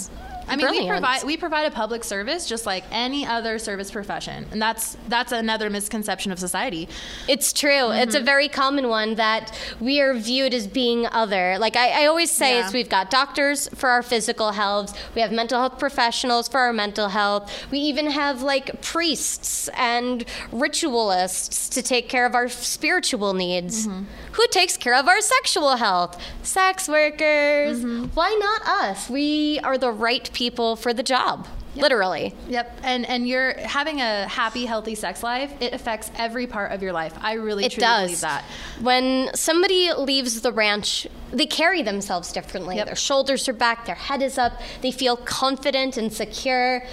I 0.51 0.55
mean, 0.57 0.69
we 0.69 0.87
provide 0.87 1.23
we 1.23 1.37
provide 1.37 1.65
a 1.65 1.71
public 1.71 2.03
service 2.03 2.45
just 2.45 2.65
like 2.65 2.83
any 2.91 3.25
other 3.25 3.57
service 3.57 3.89
profession, 3.89 4.45
and 4.51 4.61
that's 4.61 4.97
that's 5.07 5.31
another 5.31 5.69
misconception 5.69 6.31
of 6.31 6.39
society. 6.39 6.89
It's 7.29 7.53
true. 7.53 7.91
It's 7.91 8.13
a 8.13 8.17
mm-hmm. 8.17 8.25
very 8.25 8.49
common 8.49 8.89
one 8.89 9.15
that 9.15 9.57
we 9.79 10.01
are 10.01 10.13
viewed 10.13 10.53
as 10.53 10.67
being 10.67 11.07
other. 11.07 11.57
Like 11.57 11.77
I, 11.77 12.03
I 12.03 12.05
always 12.07 12.31
say, 12.31 12.57
Yeah. 12.57 12.67
is 12.67 12.73
we've 12.73 12.89
got 12.89 13.09
doctors 13.09 13.69
for 13.75 13.89
our 13.89 14.03
physical 14.03 14.51
health, 14.51 14.97
we 15.15 15.21
have 15.21 15.31
mental 15.31 15.59
health 15.59 15.79
professionals 15.79 16.49
for 16.49 16.59
our 16.59 16.73
mental 16.73 17.07
health, 17.07 17.49
we 17.71 17.79
even 17.79 18.07
have 18.07 18.41
like 18.41 18.81
priests 18.81 19.69
and 19.77 20.25
ritualists 20.51 21.69
to 21.69 21.81
take 21.81 22.09
care 22.09 22.25
of 22.25 22.35
our 22.35 22.49
spiritual 22.49 23.33
needs. 23.33 23.87
Mm-hmm. 23.87 24.03
Who 24.33 24.47
takes 24.51 24.75
care 24.77 24.95
of 24.95 25.07
our 25.07 25.21
sexual 25.21 25.75
health? 25.75 26.21
Sex 26.43 26.87
workers. 26.87 27.79
Mm-hmm. 27.79 28.05
Why 28.13 28.37
not 28.39 28.61
us? 28.83 29.09
We 29.09 29.59
are 29.63 29.77
the 29.77 29.91
right 29.91 30.29
people 30.33 30.40
for 30.49 30.93
the 30.93 31.03
job. 31.03 31.47
Literally. 31.73 32.35
Yep. 32.49 32.79
And 32.83 33.05
and 33.05 33.25
you're 33.27 33.53
having 33.59 34.01
a 34.01 34.27
happy, 34.27 34.65
healthy 34.65 34.93
sex 34.93 35.23
life, 35.23 35.53
it 35.61 35.73
affects 35.73 36.11
every 36.17 36.45
part 36.45 36.73
of 36.73 36.81
your 36.81 36.91
life. 36.91 37.13
I 37.21 37.33
really 37.33 37.63
It 37.65 37.71
truly 37.71 37.87
does. 37.87 38.05
believe 38.07 38.21
that. 38.21 38.43
When 38.81 39.29
somebody 39.35 39.93
leaves 39.93 40.41
the 40.41 40.51
ranch, 40.51 41.07
they 41.31 41.45
carry 41.45 41.81
themselves 41.81 42.33
differently. 42.33 42.75
Yep. 42.75 42.87
Their 42.87 42.95
shoulders 42.97 43.47
are 43.47 43.53
back, 43.53 43.85
their 43.85 43.95
head 43.95 44.21
is 44.21 44.37
up, 44.37 44.59
they 44.81 44.91
feel 44.91 45.15
confident 45.15 45.95
and 45.95 46.11
secure. 46.11 46.83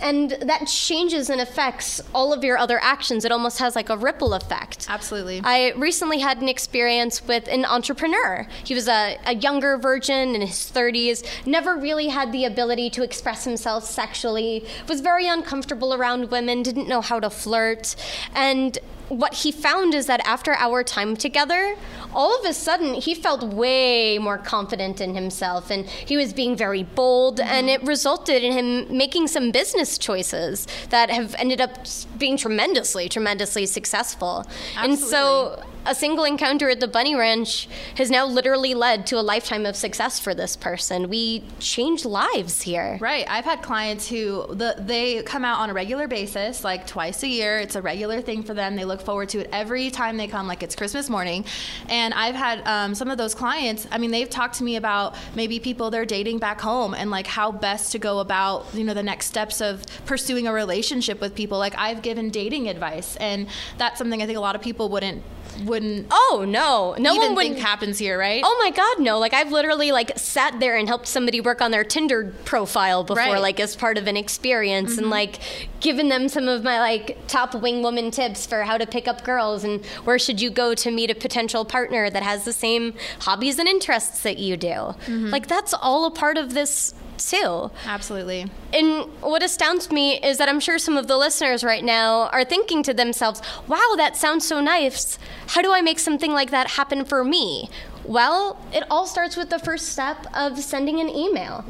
And 0.00 0.30
that 0.42 0.66
changes 0.66 1.30
and 1.30 1.40
affects 1.40 2.00
all 2.14 2.32
of 2.32 2.44
your 2.44 2.58
other 2.58 2.78
actions. 2.82 3.24
It 3.24 3.32
almost 3.32 3.58
has 3.58 3.74
like 3.76 3.90
a 3.90 3.96
ripple 3.96 4.34
effect. 4.34 4.86
Absolutely. 4.88 5.40
I 5.44 5.72
recently 5.72 6.18
had 6.18 6.40
an 6.40 6.48
experience 6.48 7.26
with 7.26 7.48
an 7.48 7.64
entrepreneur. 7.64 8.46
He 8.64 8.74
was 8.74 8.88
a, 8.88 9.18
a 9.26 9.34
younger 9.34 9.76
virgin 9.78 10.34
in 10.34 10.40
his 10.40 10.70
30s, 10.70 11.24
never 11.46 11.76
really 11.76 12.08
had 12.08 12.32
the 12.32 12.44
ability 12.44 12.90
to 12.90 13.02
express 13.02 13.44
himself 13.44 13.84
sexually, 13.84 14.66
was 14.88 15.00
very 15.00 15.26
uncomfortable 15.26 15.94
around 15.94 16.30
women, 16.30 16.62
didn't 16.62 16.88
know 16.88 17.00
how 17.00 17.20
to 17.20 17.30
flirt. 17.30 17.96
And 18.34 18.78
what 19.08 19.34
he 19.34 19.52
found 19.52 19.94
is 19.94 20.06
that 20.06 20.20
after 20.26 20.54
our 20.54 20.82
time 20.82 21.16
together, 21.16 21.76
all 22.14 22.38
of 22.38 22.44
a 22.44 22.52
sudden 22.52 22.94
he 22.94 23.14
felt 23.14 23.42
way 23.42 24.18
more 24.18 24.38
confident 24.38 25.00
in 25.00 25.14
himself 25.14 25.70
and 25.70 25.86
he 25.86 26.16
was 26.16 26.32
being 26.32 26.56
very 26.56 26.82
bold 26.82 27.40
and 27.40 27.68
it 27.68 27.82
resulted 27.82 28.42
in 28.42 28.52
him 28.52 28.96
making 28.96 29.26
some 29.26 29.50
business 29.50 29.98
choices 29.98 30.66
that 30.90 31.10
have 31.10 31.34
ended 31.38 31.60
up 31.60 31.86
being 32.18 32.36
tremendously 32.36 33.08
tremendously 33.08 33.66
successful. 33.66 34.46
And 34.76 34.98
so 34.98 35.62
a 35.86 35.94
single 35.94 36.24
encounter 36.24 36.68
at 36.70 36.80
the 36.80 36.88
bunny 36.88 37.14
ranch 37.14 37.68
has 37.96 38.10
now 38.10 38.26
literally 38.26 38.74
led 38.74 39.06
to 39.06 39.18
a 39.18 39.22
lifetime 39.22 39.66
of 39.66 39.76
success 39.76 40.18
for 40.18 40.34
this 40.34 40.56
person 40.56 41.08
we 41.08 41.42
change 41.58 42.04
lives 42.04 42.62
here 42.62 42.98
Right. 43.00 43.26
I've 43.28 43.44
had 43.44 43.62
clients 43.62 44.08
who 44.08 44.46
the, 44.48 44.76
they 44.78 45.22
come 45.22 45.44
out 45.44 45.60
on 45.60 45.70
a 45.70 45.74
regular 45.74 46.08
basis, 46.08 46.64
like 46.64 46.86
twice 46.86 47.22
a 47.22 47.28
year. 47.28 47.58
It's 47.58 47.76
a 47.76 47.82
regular 47.82 48.20
thing 48.20 48.42
for 48.42 48.54
them. 48.54 48.76
They 48.76 48.84
look 48.84 49.00
forward 49.00 49.28
to 49.30 49.40
it 49.40 49.50
every 49.52 49.90
time 49.90 50.16
they 50.16 50.26
come, 50.26 50.46
like 50.46 50.62
it's 50.62 50.74
Christmas 50.74 51.10
morning. 51.10 51.44
And 51.88 52.14
I've 52.14 52.34
had 52.34 52.66
um, 52.66 52.94
some 52.94 53.10
of 53.10 53.18
those 53.18 53.34
clients. 53.34 53.86
I 53.90 53.98
mean, 53.98 54.10
they've 54.10 54.30
talked 54.30 54.54
to 54.56 54.64
me 54.64 54.76
about 54.76 55.14
maybe 55.34 55.58
people 55.60 55.90
they're 55.90 56.06
dating 56.06 56.38
back 56.38 56.60
home 56.60 56.94
and 56.94 57.10
like 57.10 57.26
how 57.26 57.52
best 57.52 57.92
to 57.92 57.98
go 57.98 58.20
about 58.20 58.66
you 58.74 58.84
know 58.84 58.94
the 58.94 59.02
next 59.02 59.26
steps 59.26 59.60
of 59.60 59.84
pursuing 60.06 60.46
a 60.46 60.52
relationship 60.52 61.20
with 61.20 61.34
people. 61.34 61.58
Like 61.58 61.76
I've 61.76 62.02
given 62.02 62.30
dating 62.30 62.68
advice, 62.68 63.16
and 63.16 63.48
that's 63.78 63.98
something 63.98 64.22
I 64.22 64.26
think 64.26 64.38
a 64.38 64.40
lot 64.40 64.54
of 64.54 64.62
people 64.62 64.88
wouldn't 64.88 65.22
wouldn't 65.64 66.06
oh 66.10 66.44
no 66.48 66.94
no 66.98 67.14
one 67.14 67.34
would 67.34 67.42
think 67.42 67.58
happens 67.58 67.98
here, 67.98 68.18
right? 68.18 68.42
Oh 68.44 68.60
my 68.62 68.70
god, 68.70 69.00
no. 69.02 69.18
Like 69.18 69.32
I've 69.34 69.52
literally 69.52 69.92
like 69.92 70.18
sat 70.18 70.58
there 70.60 70.76
and 70.76 70.88
helped 70.88 71.06
somebody 71.06 71.40
work 71.40 71.60
on 71.62 71.70
their 71.70 71.84
Tinder 71.84 72.32
profile 72.44 73.04
before 73.04 73.16
Right. 73.16 73.32
Mm-hmm. 73.32 73.42
like 73.42 73.60
as 73.60 73.76
part 73.76 73.98
of 73.98 74.06
an 74.06 74.16
experience 74.16 74.98
and 74.98 75.10
like 75.10 75.38
given 75.80 76.08
them 76.08 76.28
some 76.28 76.48
of 76.48 76.64
my 76.64 76.80
like 76.80 77.18
top 77.28 77.54
wing 77.54 77.82
woman 77.82 78.10
tips 78.10 78.46
for 78.46 78.62
how 78.62 78.76
to 78.78 78.86
pick 78.86 79.06
up 79.06 79.24
girls 79.24 79.64
and 79.64 79.84
where 80.04 80.18
should 80.18 80.40
you 80.40 80.50
go 80.50 80.74
to 80.74 80.90
meet 80.90 81.10
a 81.10 81.14
potential 81.14 81.64
partner 81.64 82.10
that 82.10 82.22
has 82.22 82.44
the 82.44 82.52
same 82.52 82.94
hobbies 83.20 83.58
and 83.58 83.68
interests 83.68 84.22
that 84.22 84.38
you 84.38 84.56
do. 84.56 84.66
Mm-hmm. 84.68 85.28
Like 85.30 85.46
that's 85.46 85.74
all 85.74 86.06
a 86.06 86.10
part 86.10 86.36
of 86.36 86.54
this 86.54 86.94
too. 87.18 87.70
Absolutely. 87.86 88.46
And 88.72 89.10
what 89.20 89.42
astounds 89.42 89.90
me 89.90 90.18
is 90.20 90.38
that 90.38 90.48
I'm 90.48 90.60
sure 90.60 90.78
some 90.78 90.96
of 90.96 91.06
the 91.06 91.16
listeners 91.16 91.64
right 91.64 91.84
now 91.84 92.28
are 92.28 92.44
thinking 92.44 92.82
to 92.84 92.94
themselves, 92.94 93.40
wow, 93.68 93.94
that 93.96 94.16
sounds 94.16 94.46
so 94.46 94.60
nice. 94.60 95.18
How 95.48 95.62
do 95.62 95.72
I 95.72 95.80
make 95.80 95.98
something 95.98 96.32
like 96.32 96.50
that 96.50 96.72
happen 96.72 97.04
for 97.04 97.24
me? 97.24 97.68
Well, 98.06 98.60
it 98.72 98.84
all 98.90 99.06
starts 99.06 99.36
with 99.36 99.50
the 99.50 99.58
first 99.58 99.88
step 99.88 100.26
of 100.34 100.58
sending 100.58 101.00
an 101.00 101.08
email. 101.08 101.64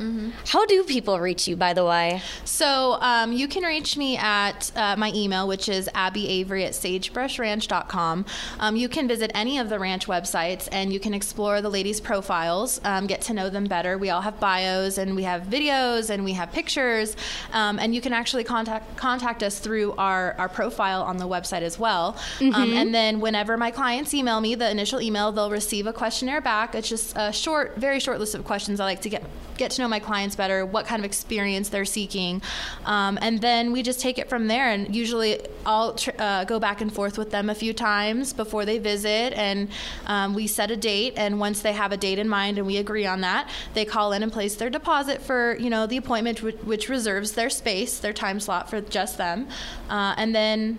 How 0.48 0.66
do 0.66 0.82
people 0.84 1.20
reach 1.20 1.46
you, 1.46 1.56
by 1.56 1.74
the 1.74 1.84
way? 1.84 2.22
So 2.44 2.98
um, 3.00 3.32
you 3.32 3.46
can 3.48 3.62
reach 3.62 3.96
me 3.96 4.16
at 4.16 4.72
uh, 4.74 4.96
my 4.96 5.12
email, 5.14 5.46
which 5.46 5.68
is 5.68 5.88
abbyavery 5.94 6.64
at 6.64 6.72
sagebrushranch.com. 6.72 8.26
Um, 8.60 8.76
you 8.76 8.88
can 8.88 9.06
visit 9.06 9.30
any 9.34 9.58
of 9.58 9.68
the 9.68 9.78
ranch 9.78 10.06
websites 10.06 10.68
and 10.72 10.92
you 10.92 11.00
can 11.00 11.14
explore 11.14 11.60
the 11.60 11.70
ladies' 11.70 12.00
profiles, 12.00 12.80
um, 12.84 13.06
get 13.06 13.20
to 13.22 13.34
know 13.34 13.48
them 13.48 13.64
better. 13.64 13.96
We 13.98 14.10
all 14.10 14.20
have 14.20 14.40
bios 14.40 14.98
and 14.98 15.14
we 15.14 15.22
have 15.22 15.42
videos 15.42 16.10
and 16.10 16.24
we 16.24 16.32
have 16.32 16.52
pictures. 16.52 17.16
Um, 17.52 17.78
and 17.78 17.94
you 17.94 18.00
can 18.00 18.12
actually 18.12 18.44
contact 18.44 18.96
contact 18.96 19.42
us 19.42 19.58
through 19.58 19.92
our, 19.92 20.34
our 20.38 20.48
profile 20.48 21.02
on 21.02 21.16
the 21.16 21.28
website 21.28 21.62
as 21.62 21.78
well. 21.78 22.16
Um, 22.40 22.72
and 22.72 22.94
then 22.94 23.20
whenever 23.20 23.56
my 23.56 23.70
clients 23.70 24.14
email 24.14 24.40
me, 24.40 24.54
the 24.54 24.70
initial 24.70 25.00
email, 25.00 25.32
they'll 25.32 25.50
receive 25.50 25.86
a 25.86 25.92
questionnaire 26.24 26.40
back. 26.40 26.74
It's 26.74 26.88
just 26.88 27.14
a 27.16 27.32
short, 27.32 27.76
very 27.76 28.00
short 28.00 28.18
list 28.18 28.34
of 28.34 28.44
questions. 28.44 28.80
I 28.80 28.84
like 28.84 29.02
to 29.02 29.08
get 29.08 29.22
get 29.56 29.70
to 29.70 29.82
know 29.82 29.86
my 29.86 30.00
clients 30.00 30.34
better, 30.34 30.66
what 30.66 30.84
kind 30.84 30.98
of 30.98 31.04
experience 31.04 31.68
they're 31.68 31.84
seeking, 31.84 32.42
um, 32.86 33.16
and 33.22 33.40
then 33.40 33.70
we 33.70 33.84
just 33.84 34.00
take 34.00 34.18
it 34.18 34.28
from 34.28 34.48
there. 34.48 34.70
And 34.70 34.96
usually, 34.96 35.38
I'll 35.64 35.94
tr- 35.94 36.10
uh, 36.18 36.44
go 36.44 36.58
back 36.58 36.80
and 36.80 36.92
forth 36.92 37.18
with 37.18 37.30
them 37.30 37.50
a 37.50 37.54
few 37.54 37.72
times 37.72 38.32
before 38.32 38.64
they 38.64 38.78
visit, 38.78 39.32
and 39.34 39.68
um, 40.06 40.34
we 40.34 40.46
set 40.46 40.70
a 40.70 40.76
date. 40.76 41.14
And 41.16 41.38
once 41.38 41.62
they 41.62 41.72
have 41.72 41.92
a 41.92 41.96
date 41.96 42.18
in 42.18 42.28
mind 42.28 42.58
and 42.58 42.66
we 42.66 42.78
agree 42.78 43.06
on 43.06 43.20
that, 43.20 43.48
they 43.74 43.84
call 43.84 44.12
in 44.12 44.22
and 44.22 44.32
place 44.32 44.56
their 44.56 44.70
deposit 44.70 45.22
for 45.22 45.56
you 45.60 45.70
know 45.70 45.86
the 45.86 45.98
appointment, 45.98 46.42
which, 46.42 46.56
which 46.64 46.88
reserves 46.88 47.32
their 47.32 47.50
space, 47.50 47.98
their 47.98 48.14
time 48.14 48.40
slot 48.40 48.70
for 48.70 48.80
just 48.80 49.18
them, 49.18 49.46
uh, 49.90 50.14
and 50.16 50.34
then 50.34 50.78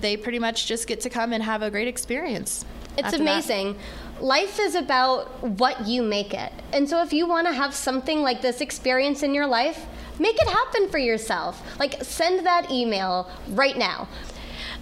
they 0.00 0.16
pretty 0.16 0.38
much 0.38 0.66
just 0.66 0.86
get 0.86 1.00
to 1.00 1.10
come 1.10 1.32
and 1.32 1.42
have 1.42 1.62
a 1.62 1.70
great 1.70 1.88
experience. 1.88 2.64
It's 2.96 3.12
amazing. 3.12 3.72
that. 3.72 3.78
Life 4.20 4.60
is 4.60 4.74
about 4.74 5.42
what 5.42 5.86
you 5.86 6.02
make 6.02 6.32
it. 6.34 6.52
And 6.72 6.88
so 6.88 7.02
if 7.02 7.12
you 7.12 7.26
want 7.26 7.46
to 7.46 7.52
have 7.52 7.74
something 7.74 8.22
like 8.22 8.40
this 8.42 8.60
experience 8.60 9.22
in 9.22 9.34
your 9.34 9.46
life, 9.46 9.86
make 10.18 10.36
it 10.36 10.48
happen 10.48 10.88
for 10.88 10.98
yourself. 10.98 11.62
Like 11.78 12.02
send 12.02 12.46
that 12.46 12.70
email 12.70 13.30
right 13.48 13.76
now. 13.76 14.08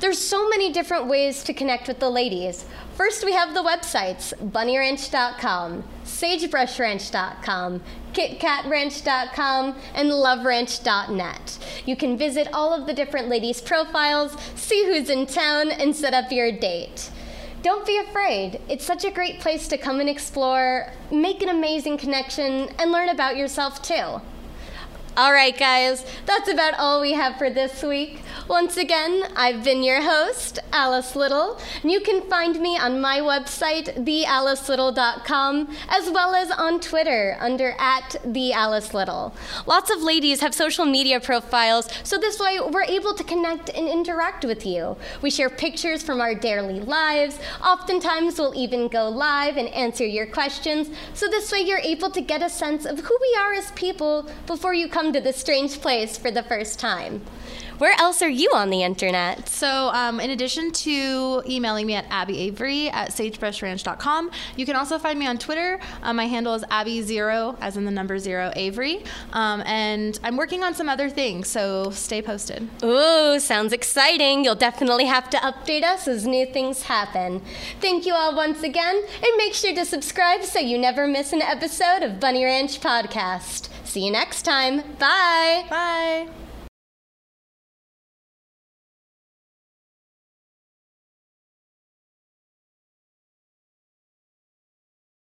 There's 0.01 0.18
so 0.18 0.49
many 0.49 0.73
different 0.73 1.07
ways 1.07 1.45
to 1.45 1.55
connect 1.55 1.87
with 1.87 2.01
the 2.01 2.11
ladies. 2.11 2.64
First, 2.97 3.25
we 3.25 3.33
have 3.35 3.55
the 3.55 3.62
websites 3.62 4.35
bunnyranch.com, 4.51 5.85
sagebrushranch.com, 6.05 7.81
kitkatranch.com, 8.12 9.77
and 9.95 10.11
loveranch.net. 10.11 11.59
You 11.87 11.97
can 11.97 12.18
visit 12.18 12.49
all 12.53 12.75
of 12.75 12.87
the 12.87 12.92
different 12.92 13.29
ladies' 13.29 13.61
profiles, 13.61 14.37
see 14.57 14.85
who's 14.87 15.09
in 15.09 15.27
town, 15.27 15.71
and 15.71 15.95
set 15.95 16.14
up 16.14 16.33
your 16.33 16.51
date. 16.51 17.11
Don't 17.62 17.87
be 17.87 17.96
afraid. 17.98 18.61
It's 18.68 18.85
such 18.85 19.05
a 19.05 19.11
great 19.11 19.38
place 19.38 19.68
to 19.68 19.79
come 19.79 20.01
and 20.01 20.09
explore, 20.09 20.90
make 21.12 21.42
an 21.42 21.48
amazing 21.48 21.96
connection, 21.96 22.68
and 22.81 22.90
learn 22.90 23.09
about 23.09 23.37
yourself 23.37 23.81
too. 23.81 24.20
All 25.14 25.31
right, 25.31 25.57
guys, 25.57 26.07
that's 26.25 26.48
about 26.48 26.72
all 26.79 27.03
we 27.03 27.12
have 27.12 27.37
for 27.37 27.51
this 27.51 27.83
week. 27.83 28.20
Once 28.48 28.79
again, 28.79 29.25
I've 29.37 29.62
been 29.62 29.83
your 29.83 30.01
host, 30.01 30.59
Alice 30.72 31.14
Little, 31.14 31.61
and 31.83 31.92
you 31.92 32.01
can 32.01 32.22
find 32.31 32.59
me 32.59 32.79
on 32.79 32.98
my 32.98 33.18
website, 33.20 33.94
thealicelittle.com, 34.07 35.77
as 35.90 36.11
well 36.11 36.35
as 36.35 36.51
on 36.51 36.81
Twitter 36.81 37.37
under 37.40 37.75
at 37.79 38.16
thealicelittle. 38.25 39.35
Lots 39.66 39.90
of 39.90 40.03
ladies 40.03 40.40
have 40.40 40.55
social 40.55 40.87
media 40.87 41.20
profiles, 41.20 41.88
so 42.05 42.16
this 42.16 42.40
way 42.40 42.59
we're 42.61 42.83
able 42.83 43.12
to 43.12 43.22
connect 43.22 43.68
and 43.68 43.87
interact 43.87 44.46
with 44.46 44.64
you. 44.64 44.96
We 45.20 45.31
share 45.31 45.51
pictures 45.51 46.03
from 46.03 46.22
our 46.22 46.35
daily 46.35 46.81
lives. 46.81 47.38
Oftentimes, 47.62 48.38
we'll 48.38 48.55
even 48.55 48.88
go 48.88 49.11
live 49.11 49.59
and 49.59 49.68
answer 49.68 50.07
your 50.07 50.27
questions, 50.27 50.88
so 51.12 51.29
this 51.29 51.53
way 51.53 51.61
you're 51.61 51.79
able 51.79 52.11
to 52.11 52.22
get 52.22 52.42
a 52.42 52.48
sense 52.48 52.87
of 52.87 52.98
who 52.98 53.18
we 53.20 53.37
are 53.40 53.53
as 53.53 53.70
people 53.72 54.27
before 54.46 54.72
you 54.72 54.88
come 55.03 55.12
to 55.12 55.21
this 55.21 55.37
strange 55.37 55.81
place 55.81 56.17
for 56.17 56.31
the 56.31 56.45
first 56.45 56.79
time. 56.79 57.21
Where 57.83 57.99
else 57.99 58.23
are 58.23 58.29
you 58.29 58.53
on 58.55 58.71
the 58.71 58.85
internet? 58.85 59.49
So, 59.49 59.88
um, 59.88 60.21
in 60.21 60.31
addition 60.31 60.71
to 60.71 61.42
emailing 61.49 61.85
me 61.85 61.97
at 61.97 62.09
abbyavery 62.11 62.92
at 62.92 63.11
sagebrushranch.com, 63.11 64.31
you 64.57 64.64
can 64.64 64.77
also 64.77 65.01
find 65.01 65.18
me 65.18 65.27
on 65.27 65.37
Twitter. 65.37 65.81
Um, 66.05 66.14
my 66.14 66.29
handle 66.29 66.55
is 66.55 66.62
abby0, 66.71 67.57
as 67.61 67.77
in 67.77 67.85
the 67.85 67.90
number 67.90 68.21
zero, 68.21 68.53
Avery. 68.55 69.03
Um, 69.33 69.62
and 69.62 70.16
I'm 70.23 70.37
working 70.37 70.62
on 70.62 70.77
some 70.77 70.88
other 70.88 71.11
things, 71.11 71.49
so 71.49 71.90
stay 71.90 72.23
posted. 72.23 72.68
Ooh, 72.85 73.40
sounds 73.40 73.73
exciting. 73.73 74.45
You'll 74.45 74.55
definitely 74.55 75.07
have 75.07 75.29
to 75.31 75.38
update 75.38 75.83
us 75.83 76.07
as 76.07 76.25
new 76.25 76.47
things 76.47 76.85
happen. 76.85 77.42
Thank 77.81 78.07
you 78.07 78.14
all 78.14 78.37
once 78.37 78.62
again, 78.62 78.95
and 78.95 79.37
make 79.38 79.55
sure 79.55 79.75
to 79.75 79.85
subscribe 79.85 80.45
so 80.45 80.61
you 80.61 80.79
never 80.79 81.09
miss 81.09 81.33
an 81.33 81.42
episode 81.42 82.05
of 82.05 82.21
Bunny 82.21 82.45
Ranch 82.45 82.81
Podcast. 82.81 83.71
See 83.83 84.07
you 84.07 84.12
next 84.12 84.42
time. 84.42 84.83
Bye. 85.01 85.66
Bye. 85.68 86.41